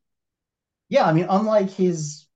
[0.91, 2.27] yeah, I mean, unlike his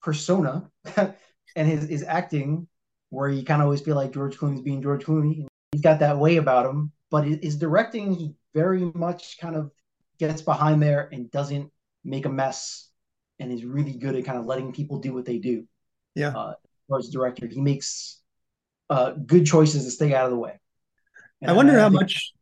[0.00, 2.68] persona and his his acting,
[3.10, 6.16] where you kind of always feel like George Clooney's being George Clooney, he's got that
[6.16, 6.92] way about him.
[7.10, 9.72] But his directing, he very much kind of
[10.20, 11.70] gets behind there and doesn't
[12.04, 12.88] make a mess,
[13.40, 15.66] and is really good at kind of letting people do what they do.
[16.14, 16.28] Yeah.
[16.28, 16.54] Uh,
[16.96, 18.20] as a director, he makes
[18.88, 20.60] uh, good choices to stay out of the way.
[21.40, 22.34] And I wonder I, how much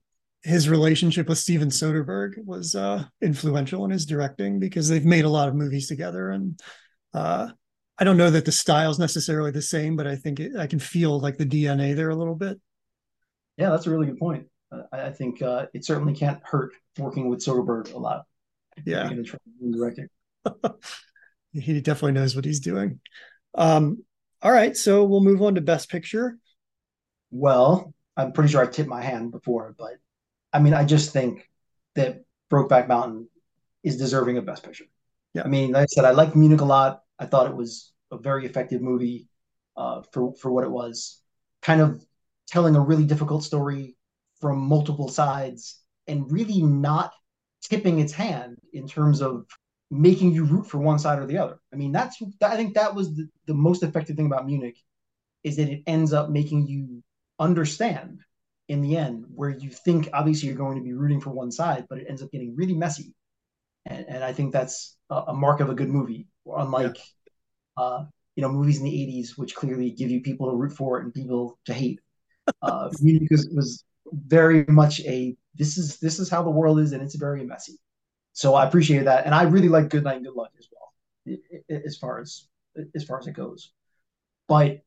[0.42, 5.30] his relationship with Steven Soderbergh was uh, influential in his directing because they've made a
[5.30, 6.60] lot of movies together, and
[7.14, 7.48] uh,
[7.98, 10.78] I don't know that the style's necessarily the same, but I think it, I can
[10.78, 12.60] feel like the DNA there a little bit.
[13.56, 14.46] Yeah, that's a really good point.
[14.72, 18.24] Uh, I, I, think uh, it certainly can't hurt working with Soderbergh a lot.
[18.84, 19.10] Yeah,
[19.70, 20.08] directing.
[21.52, 23.00] he definitely knows what he's doing.
[23.54, 24.02] Um,
[24.40, 26.38] all right, so we'll move on to Best Picture.
[27.30, 29.92] Well, I'm pretty sure I tipped my hand before, but
[30.52, 31.48] I mean, I just think
[31.94, 33.28] that Brokeback Mountain
[33.82, 34.84] is deserving of Best Picture.
[35.34, 35.42] Yeah.
[35.44, 37.02] I mean, like I said, I liked Munich a lot.
[37.18, 39.28] I thought it was a very effective movie
[39.76, 41.20] uh, for for what it was,
[41.62, 42.04] kind of
[42.46, 43.96] telling a really difficult story
[44.40, 47.12] from multiple sides and really not
[47.62, 49.46] tipping its hand in terms of
[49.90, 51.58] making you root for one side or the other.
[51.72, 54.76] I mean, that's I think that was the, the most effective thing about Munich
[55.44, 57.02] is that it ends up making you
[57.38, 58.20] understand
[58.68, 61.86] in the end where you think obviously you're going to be rooting for one side,
[61.88, 63.14] but it ends up getting really messy.
[63.86, 66.96] And, and I think that's a, a, mark of a good movie, unlike
[67.76, 67.84] yeah.
[67.84, 68.04] uh,
[68.36, 71.12] you know movies in the '80s, which clearly give you people to root for and
[71.12, 72.00] people to hate.
[72.60, 76.90] Uh, Munich was, was very much a this is this is how the world is,
[76.92, 77.78] and it's very messy.
[78.32, 81.38] So I appreciate that, and I really like Good Night and Good Luck as well,
[81.86, 82.48] as far as
[82.96, 83.72] as far as it goes.
[84.48, 84.80] But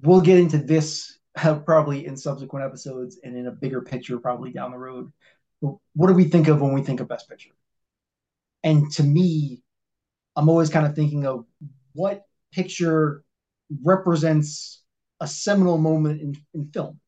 [0.00, 4.70] we'll get into this probably in subsequent episodes and in a bigger picture probably down
[4.70, 5.12] the road.
[5.60, 7.52] What do we think of when we think of Best Picture?
[8.64, 9.62] And to me,
[10.36, 11.46] I'm always kind of thinking of
[11.92, 13.22] what picture
[13.82, 14.82] represents
[15.20, 17.00] a seminal moment in, in film.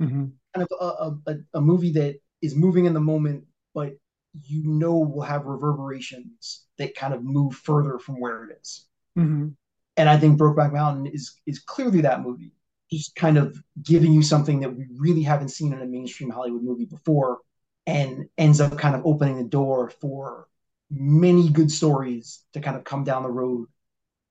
[0.00, 0.26] Mm-hmm.
[0.54, 3.44] Kind of a, a, a movie that is moving in the moment,
[3.74, 3.94] but
[4.42, 8.86] you know will have reverberations that kind of move further from where it is.
[9.18, 9.48] Mm-hmm.
[9.96, 12.52] And I think Brokeback Mountain is is clearly that movie,
[12.98, 16.62] just kind of giving you something that we really haven't seen in a mainstream Hollywood
[16.62, 17.38] movie before,
[17.86, 20.48] and ends up kind of opening the door for
[20.90, 23.68] many good stories to kind of come down the road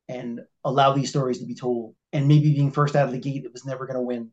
[0.09, 1.95] and allow these stories to be told.
[2.11, 4.31] And maybe being first out of the gate, it was never going to win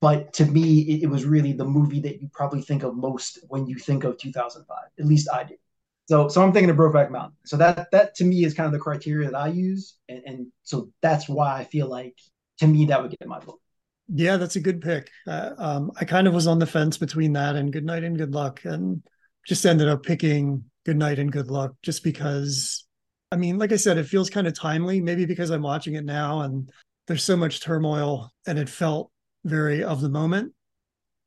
[0.00, 3.40] but to me, it, it, was really the movie that you probably think of most
[3.48, 4.76] when you think of 2005.
[4.98, 5.58] At least I did.
[6.06, 7.36] So, so I'm thinking of Brokeback Mountain.
[7.44, 10.46] So that that to me is kind of the criteria that I use, and, and
[10.62, 12.16] so that's why I feel like
[12.58, 13.60] to me that would get my vote.
[14.08, 15.10] Yeah, that's a good pick.
[15.26, 18.16] Uh, um, I kind of was on the fence between that and Good Night and
[18.16, 19.02] Good Luck, and
[19.46, 22.84] just ended up picking Good Night and Good Luck just because.
[23.30, 25.02] I mean, like I said, it feels kind of timely.
[25.02, 26.70] Maybe because I'm watching it now and
[27.06, 29.10] there's so much turmoil, and it felt
[29.44, 30.52] very of the moment.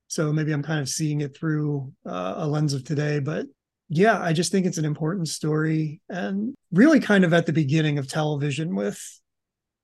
[0.07, 3.19] So maybe I'm kind of seeing it through uh, a lens of today.
[3.19, 3.47] But
[3.89, 7.97] yeah, I just think it's an important story and really kind of at the beginning
[7.97, 9.20] of television with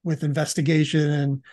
[0.08, 1.44] with investigation and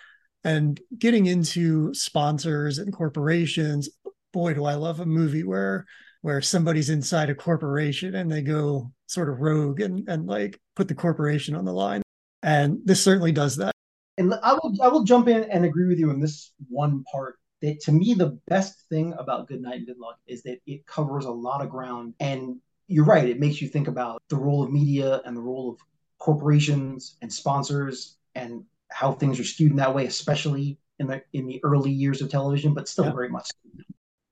[0.45, 3.89] and getting into sponsors and corporations.
[4.33, 5.87] Boy, do I love a movie where
[6.23, 10.89] where somebody's inside a corporation and they go sort of rogue and and like put
[10.89, 12.03] the corporation on the line.
[12.43, 13.75] And this certainly does that
[14.17, 17.37] and I will I will jump in and agree with you on this one part
[17.63, 20.87] that to me the best thing about Good Night and Good Luck is that it
[20.87, 24.63] covers a lot of ground and you're right it makes you think about the role
[24.63, 25.79] of media and the role of
[26.19, 31.47] corporations and sponsors and how things are skewed in that way especially in the in
[31.47, 33.12] the early years of television but still yeah.
[33.12, 33.51] very much.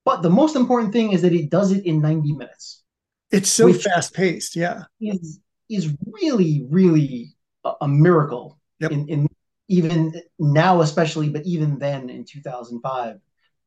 [0.05, 2.83] But the most important thing is that it does it in 90 minutes.
[3.31, 4.83] It's so fast paced yeah.
[5.01, 5.39] is
[5.69, 7.33] is really really
[7.63, 8.91] a, a miracle yep.
[8.91, 9.27] in, in
[9.69, 13.19] even now especially but even then in 2005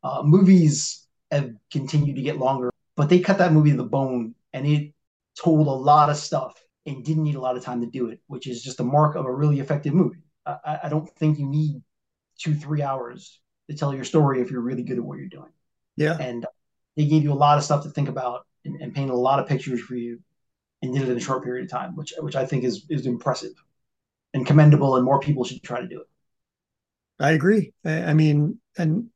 [0.04, 4.34] uh, movies have continued to get longer but they cut that movie to the bone
[4.52, 4.92] and it
[5.36, 8.20] told a lot of stuff and didn't need a lot of time to do it
[8.26, 11.46] which is just a mark of a really effective movie i, I don't think you
[11.46, 11.82] need
[12.38, 15.52] two three hours to tell your story if you're really good at what you're doing
[15.96, 16.46] yeah and
[16.96, 19.38] they gave you a lot of stuff to think about and, and painted a lot
[19.38, 20.20] of pictures for you
[20.82, 23.06] and did it in a short period of time which which i think is is
[23.06, 23.52] impressive
[24.36, 26.06] and commendable, and more people should try to do it.
[27.18, 27.72] I agree.
[27.84, 29.08] I, I mean, and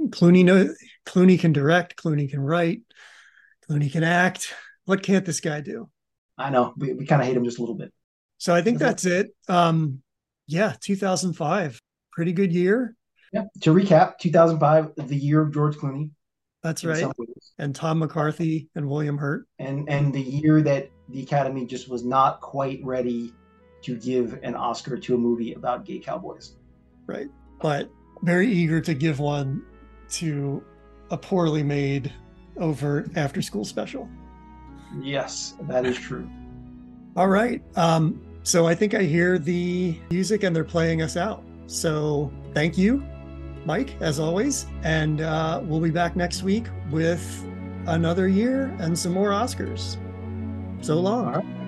[0.00, 0.72] Clooney know
[1.06, 2.82] Clooney can direct, Clooney can write,
[3.68, 4.54] Clooney can act.
[4.84, 5.90] What can't this guy do?
[6.38, 7.92] I know we, we kind of hate him just a little bit.
[8.38, 9.34] So I think that's it.
[9.48, 10.02] Um,
[10.50, 11.80] yeah, 2005,
[12.12, 12.94] pretty good year.
[13.32, 13.44] Yeah.
[13.62, 16.10] To recap, 2005, the year of George Clooney.
[16.62, 17.06] That's right.
[17.58, 19.46] And Tom McCarthy and William Hurt.
[19.58, 23.32] And and the year that the Academy just was not quite ready
[23.82, 26.56] to give an Oscar to a movie about gay cowboys.
[27.06, 27.28] Right.
[27.62, 27.90] But
[28.22, 29.64] very eager to give one
[30.10, 30.62] to
[31.10, 32.12] a poorly made
[32.58, 34.08] overt after school special.
[35.00, 36.28] Yes, that is true.
[37.16, 37.62] All right.
[37.76, 41.42] Um, so I think I hear the music and they're playing us out.
[41.66, 43.04] So thank you,
[43.64, 44.66] Mike, as always.
[44.82, 47.44] And uh, we'll be back next week with
[47.86, 49.96] another year and some more Oscars.
[50.82, 51.59] So long.